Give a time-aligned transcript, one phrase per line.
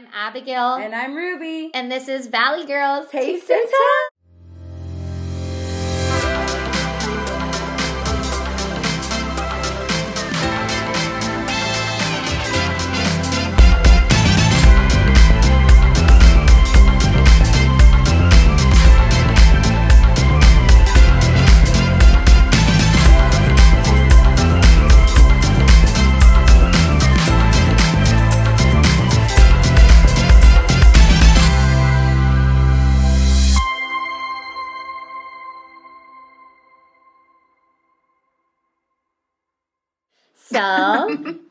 [0.00, 0.76] I'm Abigail.
[0.76, 1.70] And I'm Ruby.
[1.74, 4.09] And this is Valley Girls Taste and Talk.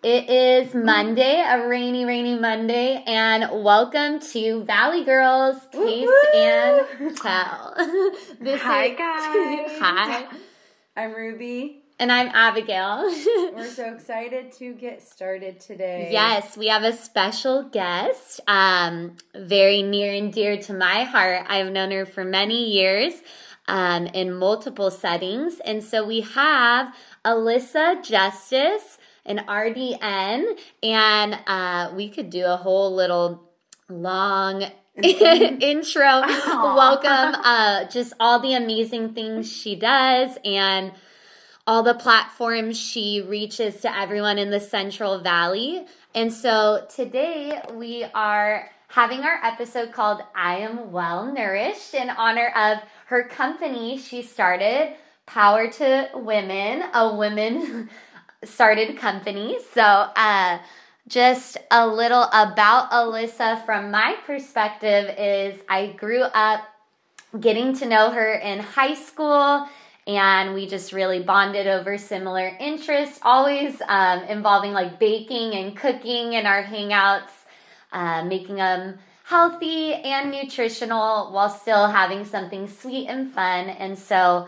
[0.10, 5.76] It is Monday, a rainy, rainy Monday, and welcome to Valley Girls Taste
[6.08, 6.40] Woo-hoo!
[7.00, 7.76] and Tell.
[8.42, 9.80] This Hi, is- guys.
[9.80, 10.26] Hi,
[10.98, 11.84] I'm Ruby.
[12.00, 13.04] and I'm Abigail.
[13.56, 16.10] We're so excited to get started today.
[16.12, 21.46] Yes, we have a special guest, um, very near and dear to my heart.
[21.48, 23.14] I've known her for many years
[23.68, 25.60] um, in multiple settings.
[25.64, 32.96] And so we have Alyssa Justice, an RDN, and uh, we could do a whole
[32.96, 33.50] little
[33.90, 34.64] long
[35.04, 36.06] intro.
[36.06, 36.76] Aw.
[36.76, 40.92] Welcome, uh, just all the amazing things she does and
[41.66, 45.86] all the platforms she reaches to everyone in the Central Valley.
[46.16, 52.52] And so today we are having our episode called I Am Wel Nourished in honor
[52.56, 54.96] of her company she started,
[55.28, 57.90] Power to Women, a women
[58.44, 59.58] started company.
[59.74, 60.60] So, uh,
[61.08, 66.62] just a little about Alyssa from my perspective is I grew up
[67.40, 69.68] getting to know her in high school
[70.06, 76.34] and we just really bonded over similar interests always um, involving like baking and cooking
[76.34, 77.30] in our hangouts
[77.92, 84.48] uh, making them healthy and nutritional while still having something sweet and fun and so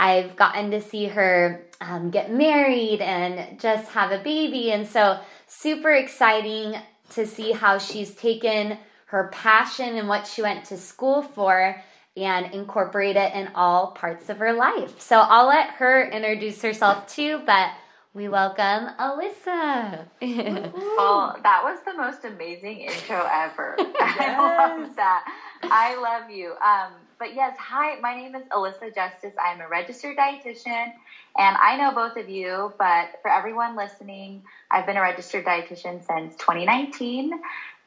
[0.00, 5.20] i've gotten to see her um, get married and just have a baby and so
[5.46, 6.74] super exciting
[7.10, 11.82] to see how she's taken her passion and what she went to school for
[12.16, 15.00] and incorporate it in all parts of her life.
[15.00, 17.70] So I'll let her introduce herself too, but
[18.14, 20.06] we welcome Alyssa.
[20.20, 23.76] Well, that was the most amazing intro ever.
[23.78, 24.36] I
[24.78, 25.24] love that.
[25.62, 26.52] I love you.
[26.54, 29.34] Um, but yes, hi, my name is Alyssa Justice.
[29.38, 30.94] I'm a registered dietitian,
[31.36, 36.02] and I know both of you, but for everyone listening, I've been a registered dietitian
[36.06, 37.32] since 2019,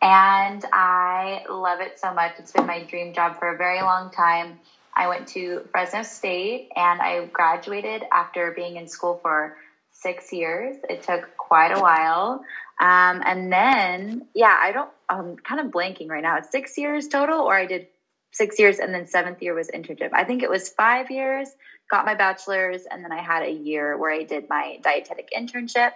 [0.04, 2.34] and I love it so much.
[2.38, 4.60] It's been my dream job for a very long time.
[4.96, 9.58] I went to Fresno State and I graduated after being in school for
[9.92, 10.78] six years.
[10.88, 12.46] It took quite a while.
[12.80, 16.38] Um, and then, yeah, I don't, I'm kind of blanking right now.
[16.38, 17.88] It's six years total, or I did
[18.34, 20.10] six years and then seventh year was internship.
[20.12, 21.50] I think it was five years,
[21.90, 25.92] got my bachelor's, and then I had a year where I did my dietetic internship.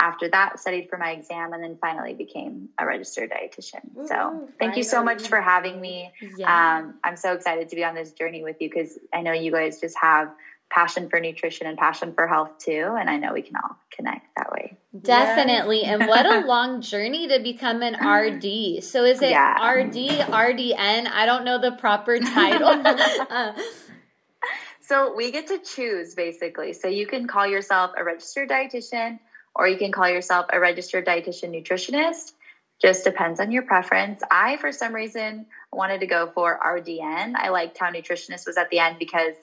[0.00, 4.08] After that, studied for my exam and then finally became a registered dietitian.
[4.08, 6.10] so Ooh, thank you so much for having me.
[6.36, 6.78] yeah.
[6.78, 9.52] Um, I'm so excited to be on this journey with you because I know you
[9.52, 10.30] guys just have
[10.72, 12.96] passion for nutrition and passion for health too.
[12.98, 14.78] And I know we can all connect that way.
[15.00, 15.82] Definitely.
[15.82, 18.82] And what a long journey to become an RD.
[18.82, 19.68] So is it Yeah.
[19.70, 21.06] RD, RDN?
[21.06, 22.82] I don't know the proper title.
[23.30, 23.52] Uh,
[24.84, 26.72] So we get to choose basically.
[26.74, 29.20] So you can call yourself a registered dietitian
[29.54, 32.32] or you can call yourself a registered dietitian nutritionist.
[32.80, 34.22] Just depends on your preference.
[34.30, 37.34] I, for some reason, wanted to go for RDN.
[37.36, 39.34] I liked how nutritionist was at the end because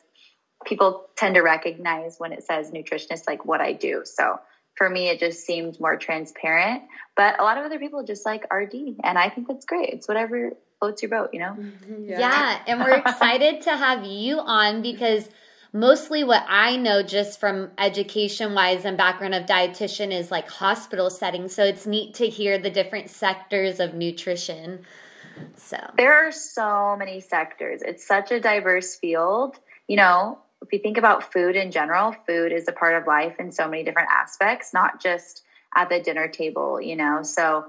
[0.66, 4.02] people tend to recognize when it says nutritionist, like what I do.
[4.06, 4.40] So
[4.76, 6.84] for me, it just seemed more transparent.
[7.16, 9.90] But a lot of other people just like RD, and I think that's great.
[9.90, 11.56] It's whatever floats your boat, you know?
[11.60, 12.62] Mm-hmm, yeah.
[12.66, 15.28] and we're excited to have you on because
[15.74, 21.10] mostly what I know just from education wise and background of dietitian is like hospital
[21.10, 21.54] settings.
[21.54, 24.86] So it's neat to hear the different sectors of nutrition.
[25.56, 27.82] So There are so many sectors.
[27.82, 29.58] It's such a diverse field.
[29.88, 33.36] You know, if you think about food in general, food is a part of life
[33.40, 35.44] in so many different aspects, not just
[35.76, 37.24] at the dinner table, you know.
[37.24, 37.66] So,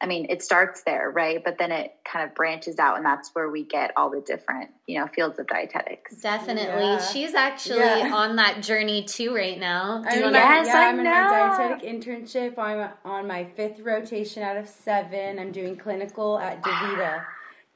[0.00, 1.42] I mean, it starts there, right?
[1.42, 4.70] But then it kind of branches out, and that's where we get all the different,
[4.86, 6.16] you know, fields of dietetics.
[6.16, 6.92] definitely.
[6.92, 6.98] Yeah.
[6.98, 8.10] She's actually Yeah.
[8.12, 10.02] on that journey too right now.
[10.02, 12.58] Do I'm you in Yes, yeah, I I'm in my dietetic internship.
[12.58, 15.38] I'm on my fifth rotation out of seven.
[15.38, 17.24] I'm doing clinical at DaVita.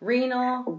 [0.01, 0.79] Renal, kidney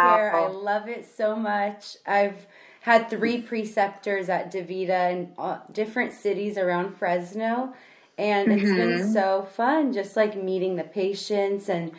[0.00, 0.32] care.
[0.32, 1.96] I love it so much.
[2.06, 2.46] I've
[2.84, 7.72] had three preceptors at DaVita in uh, different cities around Fresno.
[8.18, 11.92] And it's been so fun just like meeting the patients and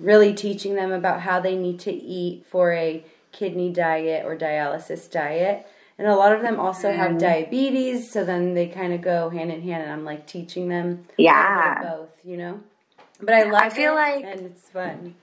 [0.00, 5.10] really teaching them about how they need to eat for a kidney diet or dialysis
[5.10, 5.66] diet.
[5.98, 6.98] And a lot of them also mm-hmm.
[6.98, 10.70] have diabetes, so then they kind of go hand in hand, and I'm like teaching
[10.70, 12.60] them yeah both, you know.
[13.20, 13.62] But I love.
[13.62, 15.14] I feel like and it's fun.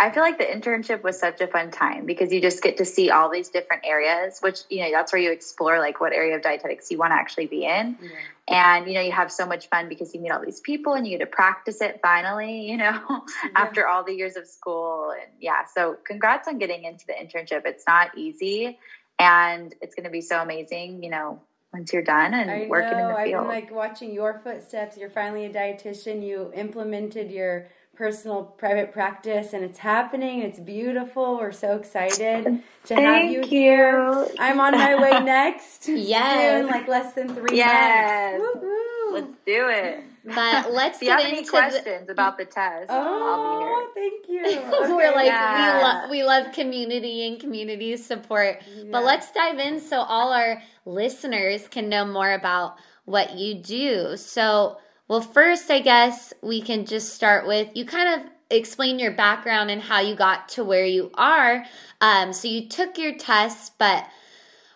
[0.00, 2.84] I feel like the internship was such a fun time because you just get to
[2.84, 6.36] see all these different areas, which, you know, that's where you explore like what area
[6.36, 7.98] of dietetics you want to actually be in.
[8.46, 11.04] And, you know, you have so much fun because you meet all these people and
[11.04, 13.50] you get to practice it finally, you know, yeah.
[13.56, 15.10] after all the years of school.
[15.10, 17.62] And yeah, so congrats on getting into the internship.
[17.64, 18.78] It's not easy
[19.18, 21.40] and it's going to be so amazing, you know,
[21.72, 23.08] once you're done and I working know.
[23.08, 23.34] in the field.
[23.34, 24.96] I've been like watching your footsteps.
[24.96, 26.24] You're finally a dietitian.
[26.24, 27.68] You implemented your
[27.98, 30.42] personal private practice and it's happening.
[30.42, 31.36] It's beautiful.
[31.38, 34.28] We're so excited to Thank have you, you, here.
[34.38, 35.88] I'm on my way next.
[35.88, 36.62] yes.
[36.62, 38.40] Soon, like less than three yes.
[38.40, 38.66] months.
[39.10, 40.04] Let's do it.
[40.24, 42.12] But let's if get you have into any questions the...
[42.12, 42.86] about the test.
[42.88, 44.38] Oh, thank you.
[44.78, 44.94] Okay.
[44.94, 45.78] We're like yeah.
[45.78, 48.62] we love we love community and community support.
[48.76, 48.84] Yeah.
[48.92, 54.16] But let's dive in so all our listeners can know more about what you do.
[54.16, 54.76] So
[55.08, 59.70] well, first, I guess we can just start with you kind of explain your background
[59.70, 61.64] and how you got to where you are.
[62.00, 64.06] Um, so you took your test, but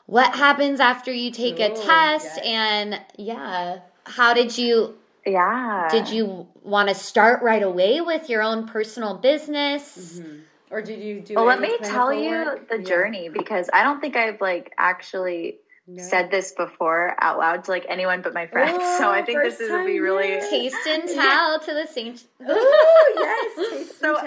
[0.06, 2.26] what happens after you take Ooh, a test?
[2.36, 2.38] Yes.
[2.44, 4.96] And yeah, how did you?
[5.26, 5.88] Yeah.
[5.90, 10.18] Did you want to start right away with your own personal business?
[10.18, 10.38] Mm-hmm.
[10.70, 11.34] Or did you do?
[11.34, 12.68] Well, let me tell you work?
[12.68, 12.84] the yeah.
[12.84, 16.02] journey because I don't think I've like actually no.
[16.02, 18.78] said this before out loud to like anyone but my friends.
[18.80, 22.24] Oh, so I think this is gonna be really taste and tell to the saint.
[22.46, 23.12] Oh
[23.56, 24.26] yes, taste so, and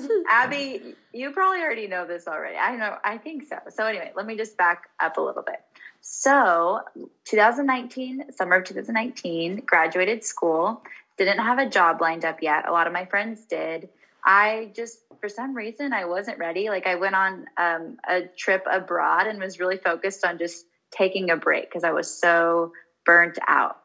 [0.00, 0.22] tell.
[0.30, 2.56] Abby, you probably already know this already.
[2.56, 2.96] I know.
[3.04, 3.58] I think so.
[3.70, 5.60] So anyway, let me just back up a little bit.
[6.00, 6.80] So
[7.24, 10.82] 2019, summer of 2019, graduated school.
[11.18, 12.68] Didn't have a job lined up yet.
[12.68, 13.88] A lot of my friends did.
[14.24, 16.68] I just, for some reason, I wasn't ready.
[16.68, 21.30] Like I went on um, a trip abroad and was really focused on just taking
[21.30, 22.72] a break because I was so
[23.04, 23.78] burnt out.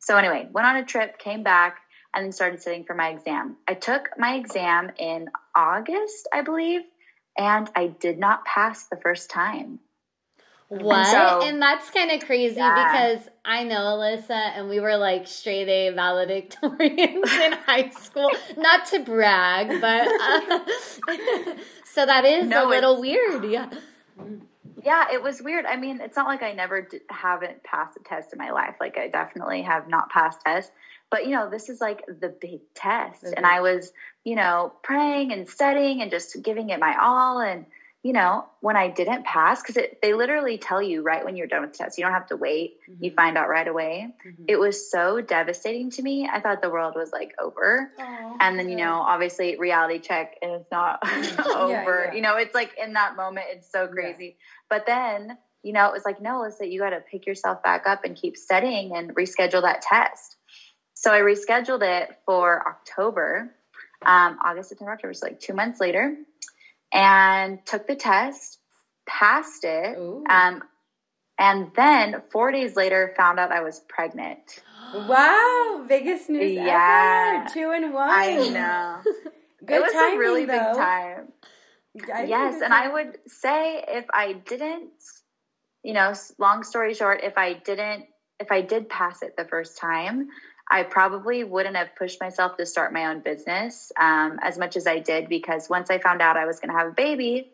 [0.00, 1.78] So, anyway, went on a trip, came back,
[2.14, 3.56] and then started studying for my exam.
[3.66, 6.82] I took my exam in August, I believe,
[7.36, 9.80] and I did not pass the first time.
[10.68, 10.98] What?
[10.98, 12.74] And, so, and that's kind of crazy yeah.
[13.14, 18.30] because I know Alyssa and we were like straight A valedictorians in high school.
[18.56, 20.60] Not to brag, but uh,
[21.94, 23.44] so that is no, a little weird.
[23.44, 23.70] Yeah.
[24.88, 25.66] Yeah, it was weird.
[25.66, 28.76] I mean, it's not like I never d- haven't passed a test in my life.
[28.80, 30.72] Like I definitely have not passed tests,
[31.10, 33.34] but you know, this is like the big test, mm-hmm.
[33.36, 33.92] and I was,
[34.24, 37.66] you know, praying and studying and just giving it my all, and
[38.04, 41.62] you know, when I didn't pass, because they literally tell you right when you're done
[41.62, 42.76] with the test, you don't have to wait.
[42.88, 43.04] Mm-hmm.
[43.04, 44.14] You find out right away.
[44.24, 44.44] Mm-hmm.
[44.46, 46.28] It was so devastating to me.
[46.32, 47.90] I thought the world was like over.
[47.98, 48.76] Aww, and then, yeah.
[48.76, 51.00] you know, obviously reality check and it's not
[51.56, 52.04] over.
[52.04, 52.14] Yeah, yeah.
[52.14, 54.36] You know, it's like in that moment, it's so crazy.
[54.70, 57.86] But then, you know, it was like, no, Alyssa, you got to pick yourself back
[57.88, 60.36] up and keep studying and reschedule that test.
[60.94, 63.54] So I rescheduled it for October,
[64.06, 66.16] um, August, September, October, so like two months later
[66.92, 68.58] and took the test,
[69.06, 69.96] passed it,
[70.30, 70.62] um,
[71.38, 74.40] and then four days later found out I was pregnant.
[74.94, 77.52] Wow, biggest news yeah, ever!
[77.52, 78.08] Two and one.
[78.08, 79.00] I know.
[79.66, 80.52] Good it was timing, a really though.
[80.52, 81.32] big time.
[82.14, 84.88] I yes, and I would say if I didn't,
[85.82, 88.06] you know, long story short, if I didn't,
[88.40, 90.28] if I did pass it the first time,
[90.70, 94.86] I probably wouldn't have pushed myself to start my own business um, as much as
[94.86, 97.50] I did because once I found out I was going to have a baby,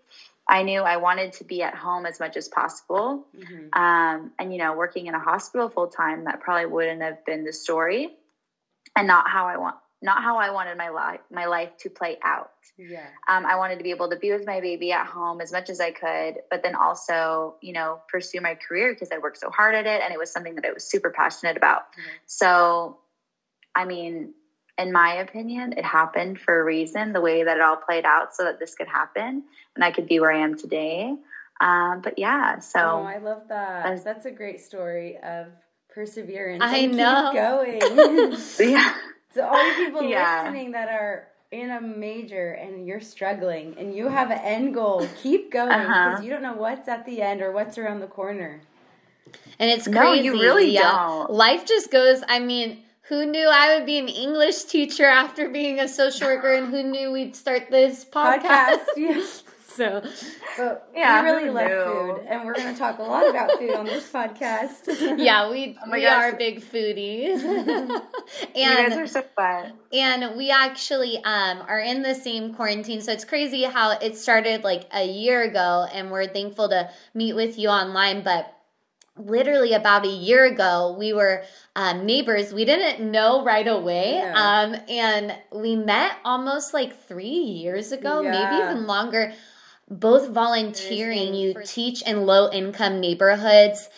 [0.48, 3.26] I knew I wanted to be at home as much as possible.
[3.36, 3.78] Mm-hmm.
[3.80, 7.44] Um, and, you know, working in a hospital full time, that probably wouldn't have been
[7.44, 8.10] the story
[8.96, 12.18] and not how I want, not how I wanted my life, my life to play
[12.22, 12.50] out.
[12.76, 13.06] Yeah.
[13.28, 15.70] Um, I wanted to be able to be with my baby at home as much
[15.70, 19.48] as I could, but then also, you know, pursue my career because I worked so
[19.50, 21.92] hard at it and it was something that I was super passionate about.
[21.92, 22.10] Mm-hmm.
[22.26, 22.98] So
[23.74, 24.34] I mean,
[24.78, 28.34] in my opinion, it happened for a reason, the way that it all played out
[28.34, 31.14] so that this could happen and I could be where I am today.
[31.60, 32.80] Um, but yeah, so.
[32.80, 33.84] Oh, I love that.
[33.84, 35.46] That's, that's a great story of
[35.88, 36.62] perseverance.
[36.64, 37.30] I know.
[37.32, 37.80] going.
[38.60, 38.94] yeah.
[39.32, 40.42] So, all you people yeah.
[40.42, 45.06] listening that are in a major and you're struggling and you have an end goal,
[45.22, 46.22] keep going because uh-huh.
[46.22, 48.60] you don't know what's at the end or what's around the corner.
[49.58, 49.98] And it's crazy.
[49.98, 50.82] No, you really yeah.
[50.82, 51.30] don't.
[51.30, 55.80] Life just goes, I mean, who knew I would be an English teacher after being
[55.80, 58.80] a social worker, and who knew we'd start this podcast?
[58.96, 59.42] podcast
[59.74, 60.04] So,
[60.56, 63.74] but yeah, we really love food, and we're going to talk a lot about food
[63.74, 64.86] on this podcast.
[65.18, 66.32] yeah, we oh we gosh.
[66.32, 67.90] are big foodies, and
[68.54, 69.72] you guys are so fun.
[69.92, 74.62] And we actually um, are in the same quarantine, so it's crazy how it started
[74.62, 78.53] like a year ago, and we're thankful to meet with you online, but
[79.16, 81.44] literally about a year ago we were
[81.76, 84.32] um, neighbors we didn't know right away yeah.
[84.34, 88.30] um, and we met almost like three years ago yeah.
[88.30, 89.32] maybe even longer
[89.88, 93.88] both volunteering you teach in low income neighborhoods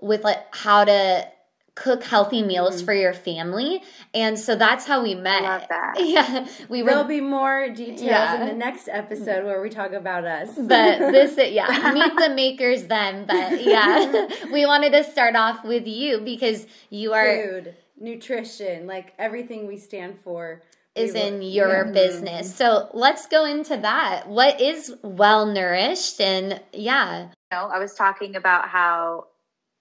[0.00, 1.28] with like how to
[1.74, 2.84] cook healthy meals mm-hmm.
[2.84, 3.82] for your family.
[4.12, 5.42] And so that's how we met.
[5.42, 5.94] Love that.
[6.04, 6.46] Yeah.
[6.68, 8.40] We were, There'll be more details yeah.
[8.40, 10.50] in the next episode where we talk about us.
[10.56, 13.26] But this yeah, meet the makers then.
[13.26, 14.28] But yeah.
[14.52, 19.78] we wanted to start off with you because you are food, nutrition, like everything we
[19.78, 20.62] stand for
[20.94, 21.92] is in your yeah.
[21.92, 22.54] business.
[22.54, 24.28] So let's go into that.
[24.28, 27.22] What is Wel Nourished and yeah.
[27.22, 29.26] You know, I was talking about how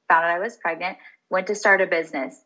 [0.10, 0.98] found out I was pregnant
[1.34, 2.40] went to start a business.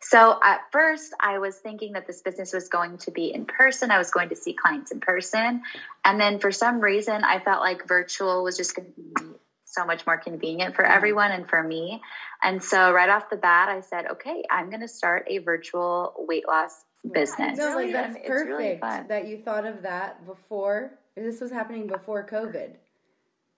[0.00, 3.90] So at first, I was thinking that this business was going to be in person.
[3.90, 5.62] I was going to see clients in person.
[6.04, 9.30] And then for some reason, I felt like virtual was just going to be
[9.64, 10.92] so much more convenient for mm-hmm.
[10.92, 12.00] everyone and for me.
[12.42, 16.14] And so right off the bat, I said, okay, I'm going to start a virtual
[16.18, 17.58] weight loss business.
[17.58, 20.92] No, like that's perfect really that you thought of that before.
[21.16, 22.74] This was happening before COVID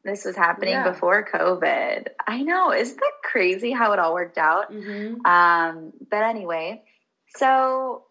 [0.05, 0.91] this was happening yeah.
[0.91, 2.09] before COVID.
[2.27, 2.73] I know.
[2.73, 4.73] Isn't that crazy how it all worked out?
[4.73, 5.27] Mm-hmm.
[5.27, 6.85] Um, but anyway,
[7.37, 8.05] so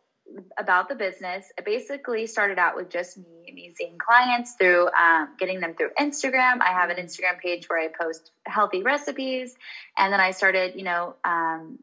[0.57, 5.29] about the business, it basically started out with just me, me seeing clients through um,
[5.39, 6.61] getting them through Instagram.
[6.61, 7.05] I have an mm-hmm.
[7.05, 9.55] Instagram page where I post healthy recipes.
[9.97, 11.79] And then I started, you know, um,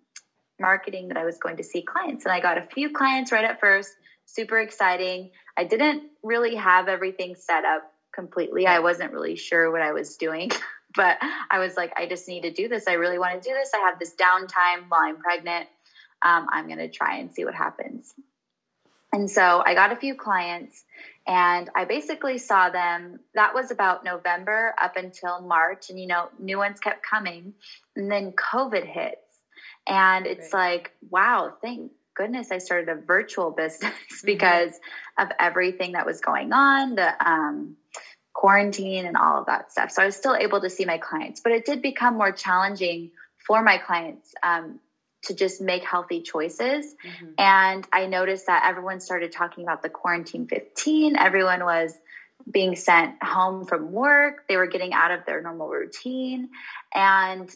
[0.60, 2.26] marketing that I was going to see clients.
[2.26, 3.90] And I got a few clients right at first,
[4.26, 5.30] super exciting.
[5.56, 8.66] I didn't really have everything set up completely.
[8.66, 10.50] I wasn't really sure what I was doing,
[10.94, 11.18] but
[11.50, 12.86] I was like, I just need to do this.
[12.88, 13.70] I really want to do this.
[13.74, 15.68] I have this downtime while I'm pregnant.
[16.22, 18.14] Um, I'm going to try and see what happens.
[19.12, 20.84] And so I got a few clients
[21.26, 23.20] and I basically saw them.
[23.34, 25.90] That was about November up until March.
[25.90, 27.54] And, you know, new ones kept coming.
[27.96, 29.16] And then COVID hits.
[29.86, 30.72] And it's right.
[30.72, 34.26] like, wow, thank goodness I started a virtual business mm-hmm.
[34.26, 35.22] because mm-hmm.
[35.24, 36.94] of everything that was going on.
[36.94, 37.76] The, um,
[38.40, 39.90] quarantine and all of that stuff.
[39.90, 43.10] So I was still able to see my clients, but it did become more challenging
[43.36, 44.80] for my clients um,
[45.24, 46.86] to just make healthy choices.
[47.04, 47.32] Mm-hmm.
[47.36, 51.16] And I noticed that everyone started talking about the quarantine 15.
[51.18, 51.92] Everyone was
[52.50, 56.48] being sent home from work, they were getting out of their normal routine.
[56.94, 57.50] And,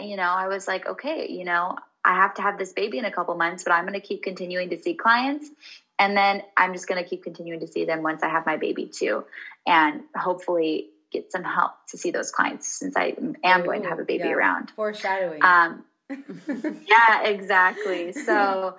[0.00, 3.06] you know, I was like, okay, you know, I have to have this baby in
[3.06, 5.50] a couple months, but I'm going to keep continuing to see clients.
[5.98, 8.56] And then I'm just going to keep continuing to see them once I have my
[8.56, 9.24] baby too.
[9.66, 13.88] And hopefully get some help to see those clients since I am Ooh, going to
[13.88, 14.34] have a baby yeah.
[14.34, 14.70] around.
[14.76, 15.42] Foreshadowing.
[15.42, 15.84] Um,
[16.48, 18.12] yeah, exactly.
[18.12, 18.76] So,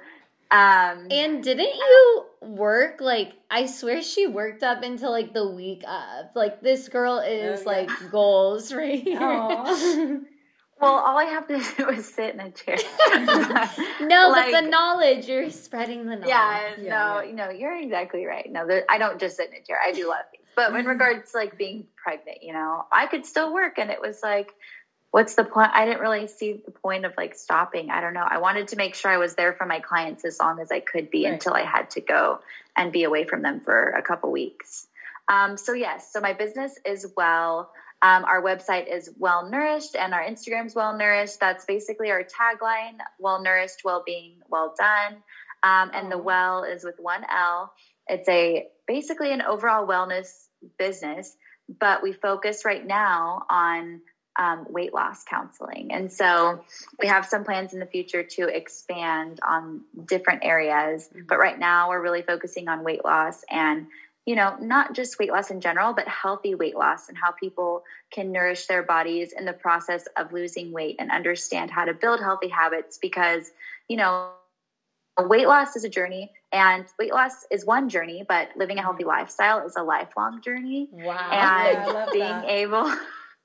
[0.51, 5.83] um, and didn't you work like I swear she worked up until like the week
[5.87, 7.77] of like this girl is oh, yeah.
[7.79, 10.21] like goals right here.
[10.79, 12.77] Well, all I have to do is sit in a chair.
[14.01, 16.27] no, like, but the knowledge you're spreading the knowledge.
[16.27, 17.33] Yeah, yeah no, yeah.
[17.33, 18.51] no, you're exactly right.
[18.51, 19.77] No, there, I don't just sit in a chair.
[19.83, 20.43] I do lot things.
[20.55, 20.87] But in mm-hmm.
[20.87, 24.53] regards to like being pregnant, you know, I could still work, and it was like,
[25.11, 25.71] what's the point?
[25.73, 27.89] I didn't really see the point of like stopping.
[27.89, 28.25] I don't know.
[28.27, 30.79] I wanted to make sure I was there for my clients as long as I
[30.79, 31.33] could be right.
[31.33, 32.39] until I had to go
[32.75, 34.87] and be away from them for a couple weeks.
[35.27, 37.71] Um, so yes, so my business is well.
[38.01, 41.39] Um, our website is Wel Nourished and our Instagram is Wel Nourished.
[41.39, 45.23] That's basically our tagline Well Nourished, Well Being, Well Done.
[45.63, 47.73] Um, and the well is with one L.
[48.07, 50.27] It's a basically an overall wellness
[50.77, 51.35] business,
[51.79, 54.01] but we focus right now on
[54.39, 55.91] um, weight loss counseling.
[55.91, 56.63] And so
[57.01, 61.09] we have some plans in the future to expand on different areas.
[61.09, 61.25] Mm-hmm.
[61.27, 63.87] But right now we're really focusing on weight loss and
[64.27, 67.83] you know, not just weight loss in general, but healthy weight loss and how people
[68.11, 72.19] can nourish their bodies in the process of losing weight and understand how to build
[72.19, 73.49] healthy habits because,
[73.87, 74.31] you know,
[75.17, 79.03] weight loss is a journey and weight loss is one journey, but living a healthy
[79.03, 79.11] mm-hmm.
[79.11, 80.89] lifestyle is a lifelong journey.
[80.91, 81.29] Wow.
[81.31, 82.49] And yeah, being that.
[82.49, 82.93] able,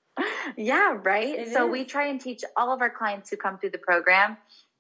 [0.56, 1.38] yeah, right.
[1.38, 1.72] It so is.
[1.72, 4.36] we try and teach all of our clients who come through the program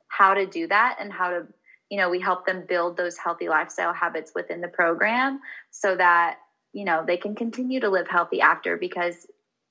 [0.08, 1.46] how to do that and how to
[1.92, 6.36] you know, we help them build those healthy lifestyle habits within the program so that,
[6.72, 9.26] you know, they can continue to live healthy after because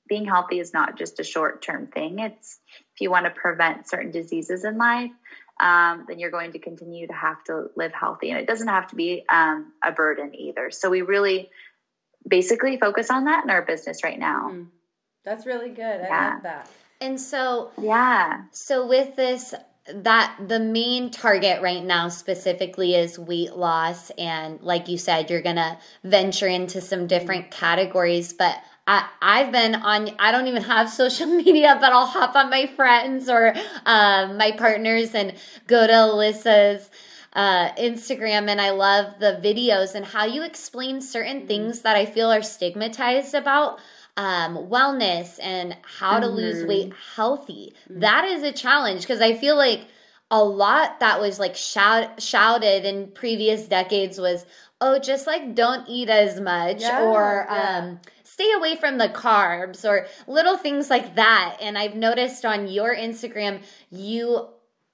[0.08, 2.20] being healthy is not just a short term thing.
[2.20, 2.60] It's
[2.94, 5.10] if you want to prevent certain diseases in life,
[5.58, 8.30] um, then you're going to continue to have to live healthy.
[8.30, 10.70] And it doesn't have to be um, a burden either.
[10.70, 11.50] So we really
[12.28, 14.48] basically focus on that in our business right now.
[14.52, 14.68] Mm.
[15.24, 16.02] That's really good.
[16.02, 16.30] I Yeah.
[16.34, 16.68] love that.
[17.00, 18.42] And so Yeah.
[18.52, 19.54] So with this
[19.88, 24.10] that the main target right now specifically is weight loss.
[24.10, 29.74] And like you said you're to venture into some different categories but I, I've been
[29.74, 33.54] on I don't even have social media but I'll hop on my friends or
[33.86, 35.34] um, my partners and
[35.66, 36.88] go to Alyssa's
[37.32, 38.48] uh, Instagram.
[38.48, 42.42] And I love the videos and how you explain certain things that I feel are
[42.42, 43.80] stigmatized about
[44.16, 47.74] um, wellness and how to lose weight healthy.
[47.88, 49.86] That is a challenge because I feel like
[50.30, 54.44] a lot that was like shout, shouted in previous decades was,
[54.80, 57.78] oh, just like don't eat as much Yeah, or yeah.
[57.78, 61.58] um, stay away from the carbs or little things like that.
[61.60, 64.48] And I've noticed on your Instagram, you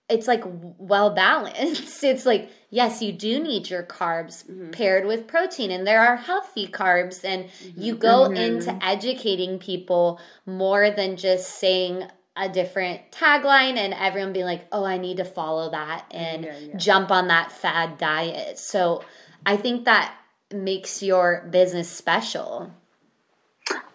[0.09, 2.03] it's like well balanced.
[2.05, 4.71] It's like, yes, you do need your carbs Mm-hmm.
[4.71, 10.91] paired with protein, and there are healthy carbs, and you go into educating people more
[10.91, 12.05] than just saying
[12.37, 16.57] a different tagline and everyone being like, oh, I need to follow that and Yeah,
[16.59, 16.77] yeah.
[16.77, 18.61] jump on that fad diet.
[18.61, 19.03] So
[19.45, 20.15] I think that
[20.53, 22.71] makes your business special.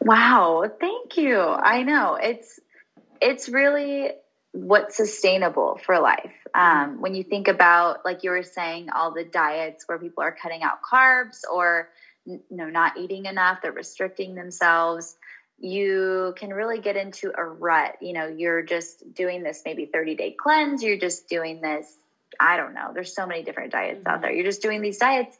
[0.01, 1.39] Wow, thank you.
[1.39, 2.59] I know it's
[3.21, 4.11] it's really
[4.53, 6.31] what's sustainable for life.
[6.53, 10.31] Um, when you think about, like you were saying, all the diets where people are
[10.31, 11.89] cutting out carbs or
[12.25, 15.17] you know not eating enough, they're restricting themselves.
[15.59, 17.97] You can really get into a rut.
[17.99, 20.83] You know, you're just doing this maybe 30 day cleanse.
[20.83, 21.97] You're just doing this.
[22.39, 22.91] I don't know.
[22.93, 24.31] There's so many different diets out there.
[24.31, 25.37] You're just doing these diets,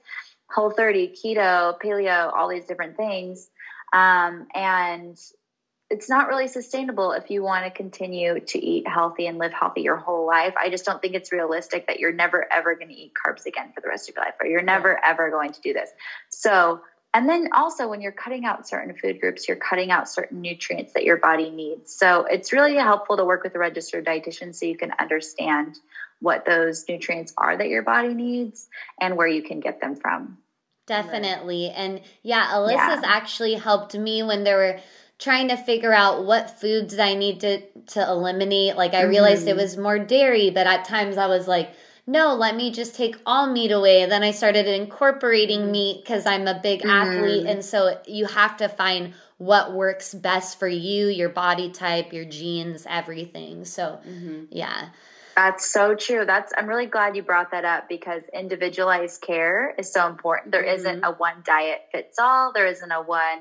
[0.50, 3.50] whole 30, keto, paleo, all these different things.
[3.91, 5.17] Um, and
[5.94, 9.82] it's not really sustainable if you want to continue to eat healthy and live healthy
[9.82, 10.56] your whole life.
[10.58, 13.72] I just don't think it's realistic that you're never ever going to eat carbs again
[13.76, 15.92] for the rest of your life, or you're never ever going to do this.
[16.30, 16.82] So,
[17.14, 20.94] and then also when you're cutting out certain food groups, you're cutting out certain nutrients
[20.94, 21.94] that your body needs.
[21.96, 25.76] So, it's really helpful to work with a registered dietitian so you can understand
[26.22, 28.68] what those nutrients are that your body needs
[29.00, 30.40] and where you can get them from.
[30.88, 31.70] Definitely.
[31.70, 33.02] And yeah, Alyssa's Yeah.
[33.06, 34.80] actually helped me when there were
[35.20, 38.75] trying to figure out what foods I need to to eliminate.
[38.75, 39.59] Like I realized it mm-hmm.
[39.59, 41.72] was more dairy, but at times I was like,
[42.05, 44.05] no, let me just take all meat away.
[44.05, 45.72] Then I started incorporating mm-hmm.
[45.72, 47.42] meat because I'm a big athlete.
[47.42, 47.48] Mm-hmm.
[47.48, 52.25] And so you have to find what works best for you, your body type, your
[52.25, 53.66] genes, everything.
[53.66, 54.00] So,
[54.50, 54.90] yeah.
[55.35, 56.25] That's so true.
[56.25, 60.51] That's I'm really glad you brought that up because individualized care is so important.
[60.51, 60.64] There
[60.96, 62.53] not a one diet fits all.
[62.53, 63.40] There isn't a one,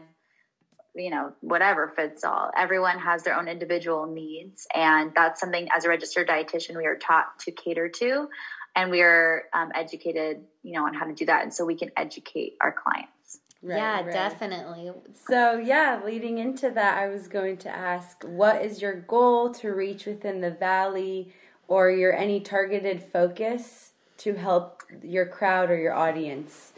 [0.94, 2.50] you know, whatever fits all.
[2.57, 6.96] Everyone has their own individual needs, and that's something as a registered dietitian we are
[6.96, 8.28] taught to cater to,
[8.76, 11.76] and we are um, educated, you know, on how to do that, and so we
[11.76, 13.40] can educate our clients.
[13.62, 14.12] Right, yeah, right.
[14.12, 14.90] definitely.
[15.28, 19.68] So, yeah, leading into that, I was going to ask what is your goal to
[19.68, 21.33] reach within the valley
[21.68, 26.72] or your any targeted focus to help your crowd or your audience?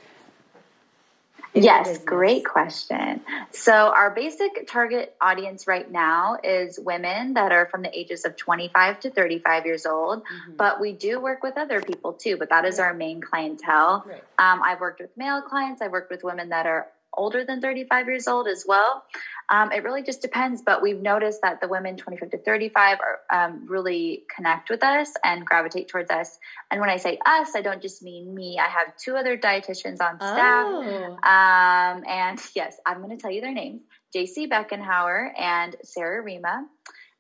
[1.55, 3.21] Yes, great question.
[3.53, 8.37] So, our basic target audience right now is women that are from the ages of
[8.37, 10.57] 25 to 35 years old, Mm-hmm.
[10.57, 14.05] but we do work with other people too, but that is our main clientele.
[14.07, 14.23] Right.
[14.39, 18.07] Um, I've worked with male clients, I've worked with women that are older than 35
[18.07, 19.05] years old as well.
[19.49, 23.21] Um, it really just depends, but we've noticed that the women 25 to 35 are
[23.33, 26.39] um, really connect with us and gravitate towards us.
[26.71, 28.59] And when I say us, I don't just mean me.
[28.59, 30.67] I have two other dietitians on staff.
[30.67, 31.19] Oh.
[31.23, 33.83] Um, and yes, I'm going to tell you their names
[34.15, 36.67] JC Beckenhauer and Sarah Rima.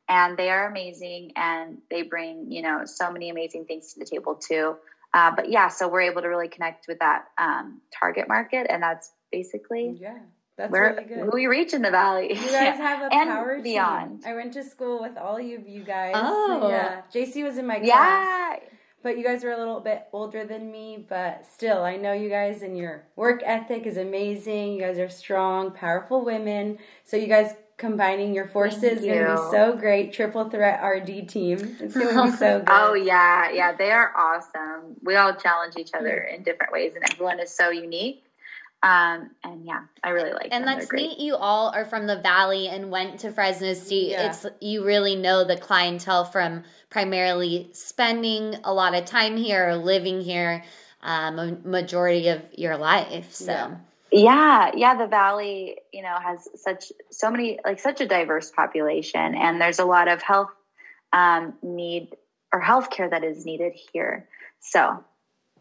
[0.09, 4.07] And they are amazing and they bring, you know, so many amazing things to the
[4.07, 4.77] table too.
[5.15, 8.67] Uh, but yeah, so we're able to really connect with that um, target market.
[8.69, 10.19] And that's basically Yeah,
[10.57, 11.31] that's where really good.
[11.33, 12.29] we reach in the valley.
[12.31, 14.23] You guys have a and power beyond.
[14.23, 14.31] team.
[14.31, 16.15] I went to school with all of you guys.
[16.17, 16.69] Oh.
[16.71, 17.03] yeah.
[17.13, 17.87] JC was in my class.
[17.87, 18.69] Yeah.
[19.03, 22.31] But you guys are a little bit older than me, but still, I know you
[22.31, 24.73] guys and your work ethic is amazing.
[24.73, 26.79] You guys are strong, powerful women.
[27.05, 30.15] So you guys combining your forces is going to be so great.
[30.15, 31.77] Triple threat RD team.
[31.81, 32.69] It's going to be so oh, good.
[32.71, 34.97] Oh yeah, yeah, they are awesome.
[35.03, 38.25] We all challenge each other in different ways, and everyone is so unique.
[38.85, 40.53] Um, and yeah, I really like it.
[40.53, 40.79] And them.
[40.79, 41.19] That's neat.
[41.19, 44.11] You all are from the valley and went to Fresno State.
[44.11, 44.29] Yeah.
[44.29, 49.77] It's you really know the clientele from primarily spending a lot of time here or
[49.77, 50.63] living here
[51.03, 53.33] um, a majority of your life.
[53.33, 53.77] So Yeah.
[54.13, 59.35] Yeah, yeah, the valley, you know, has such so many like such a diverse population
[59.35, 60.51] and there's a lot of health
[61.13, 62.15] um need
[62.53, 64.29] or healthcare that is needed here.
[64.61, 65.05] So,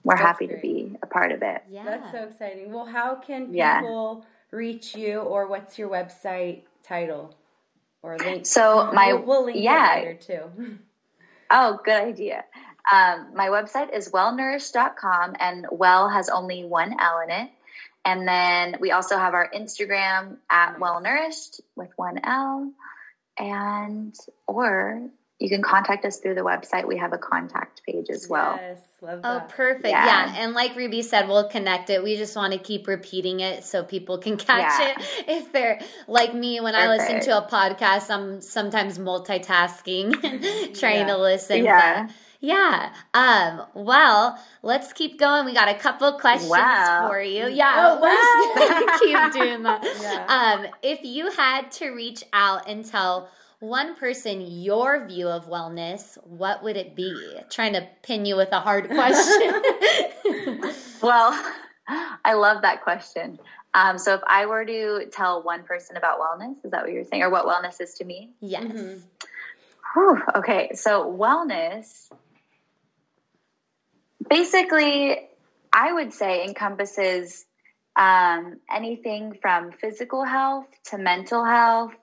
[0.04, 1.64] we're That's happy to be a part of it.
[1.70, 2.72] yeah, That's so exciting.
[2.74, 3.80] Well, how can Yeah.
[3.82, 7.36] people reach you, or what's your website title
[8.02, 8.46] or link?
[8.46, 9.96] So my we'll, we'll link yeah.
[9.98, 10.78] it later too.
[11.56, 12.46] Oh, good idea.
[12.92, 17.52] Um, my website is welnourished.com and well has only one L in it.
[18.04, 22.72] And then we also have our Instagram at welnourished with one L.
[23.38, 24.16] And,
[24.48, 26.88] or you can contact us through the website.
[26.88, 28.56] We have a contact page as well.
[28.62, 29.88] Yes, love Oh, perfect.
[29.90, 30.06] Yeah.
[30.06, 30.36] Yeah.
[30.38, 32.02] And like Ruby said, we'll connect it.
[32.04, 34.92] We just want to keep repeating it so people can catch Yeah.
[34.92, 35.24] it.
[35.28, 41.00] If they're like me, when I listen to a podcast, I'm sometimes multitasking and trying
[41.08, 41.08] Yeah.
[41.08, 41.66] to listen.
[41.66, 42.04] Yeah.
[42.08, 42.94] But yeah.
[43.14, 45.46] Um, well, let's keep going.
[45.46, 47.08] We got a couple questions Wow.
[47.10, 47.48] for you.
[47.48, 47.98] Yeah.
[48.00, 49.84] Oh, we're keep doing that.
[50.02, 50.26] Yeah.
[50.64, 53.30] Um, if you had to reach out and tell
[53.64, 57.16] one person your view of wellness, what would it be?
[57.50, 59.62] Trying to pin you with a hard question.
[61.02, 61.38] Well,
[62.24, 63.38] I love that question.
[63.74, 67.04] Um, so if I were to tell one person about wellness, is that what you're
[67.04, 67.24] saying?
[67.24, 68.32] Or what wellness is to me?
[68.40, 68.64] yes.
[68.64, 69.02] Mhm.
[69.94, 72.10] Whew, okay, so wellness
[74.30, 75.28] basically,
[75.74, 77.46] I would say, encompasses
[77.98, 81.94] um, anything from physical health to mental health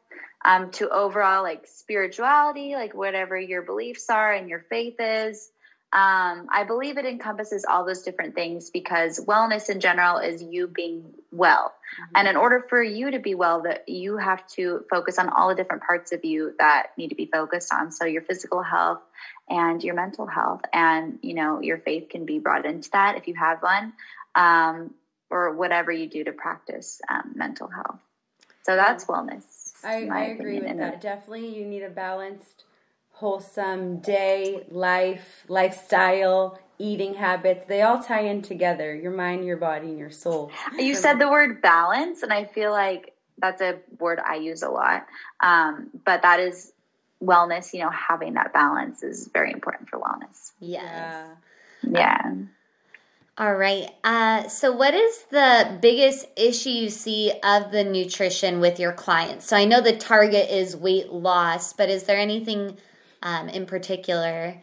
[0.44, 5.50] um, to overall like spirituality, like whatever your beliefs are and your faith is.
[5.92, 10.68] Um, I believe it encompasses all those different things because wellness in general is you
[10.68, 11.74] being well.
[12.14, 15.48] And in order for you to be well, that you have to focus on all
[15.48, 17.90] the different parts of you that need to be focused on.
[17.90, 19.00] So your physical health
[19.48, 23.26] and your mental health, and you know your faith can be brought into that if
[23.26, 23.92] you have one,
[24.36, 24.94] um,
[25.28, 27.98] or whatever you do to practice um, mental health.
[28.62, 29.42] So that's wellness.
[29.84, 31.00] I, my I agree opinion, with and that.
[31.00, 32.64] Definitely, you need a balanced,
[33.12, 37.66] wholesome day, life, lifestyle, eating habits.
[37.66, 40.50] They all tie in together your mind, your body, and your soul.
[40.78, 44.68] You said the word balance, and I feel like that's a word I use a
[44.68, 45.06] lot.
[45.40, 46.72] Um, but that is
[47.22, 50.52] wellness, you know, having that balance is very important for wellness.
[50.60, 50.82] Yes.
[50.82, 51.34] Yeah.
[51.82, 52.32] Yeah.
[53.40, 53.90] All right.
[54.04, 59.46] Uh, so, what is the biggest issue you see of the nutrition with your clients?
[59.46, 62.76] So, I know the target is weight loss, but is there anything
[63.22, 64.60] um, in particular?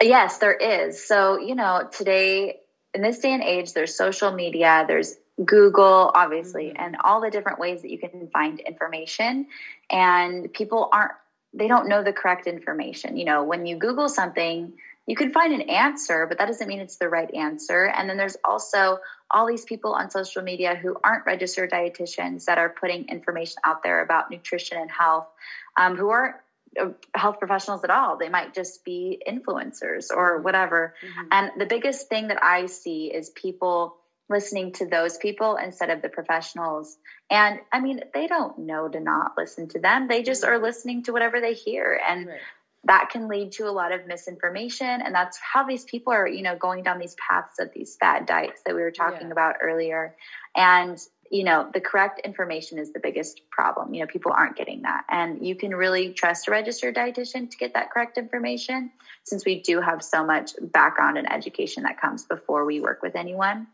[0.00, 1.06] Yes, there is.
[1.06, 2.60] So, you know, today,
[2.94, 7.58] in this day and age, there's social media, there's Google, obviously, and all the different
[7.58, 9.48] ways that you can find information.
[9.90, 11.12] And people aren't,
[11.52, 13.18] they don't know the correct information.
[13.18, 14.72] You know, when you Google something,
[15.06, 17.84] you can find an answer, but that doesn't mean it's the right answer.
[17.84, 18.98] And then there's also
[19.30, 23.82] all these people on social media who aren't registered dietitians that are putting information out
[23.82, 25.26] there about nutrition and health,
[25.76, 26.36] um, who aren't
[26.80, 28.18] uh, health professionals at all.
[28.18, 30.94] They might just be influencers or whatever.
[31.02, 31.28] Mhm.
[31.30, 33.96] And the biggest thing that I see is people
[34.28, 36.98] listening to those people instead of the professionals.
[37.30, 40.08] And I mean, they don't know to not listen to them.
[40.08, 42.00] They just are listening to whatever they hear.
[42.08, 42.40] And Right.
[42.86, 44.86] That can lead to a lot of misinformation.
[44.86, 48.26] And that's how these people are, you know, going down these paths of these fad
[48.26, 49.32] diets that we were talking Yeah.
[49.32, 50.14] about earlier.
[50.56, 50.98] And,
[51.30, 53.92] you know, the correct information is the biggest problem.
[53.92, 55.04] You know, people aren't getting that.
[55.08, 58.90] And you can really trust a registered dietitian to get that correct information
[59.24, 63.16] since we do have so much background and education that comes before we work with
[63.16, 63.66] anyone.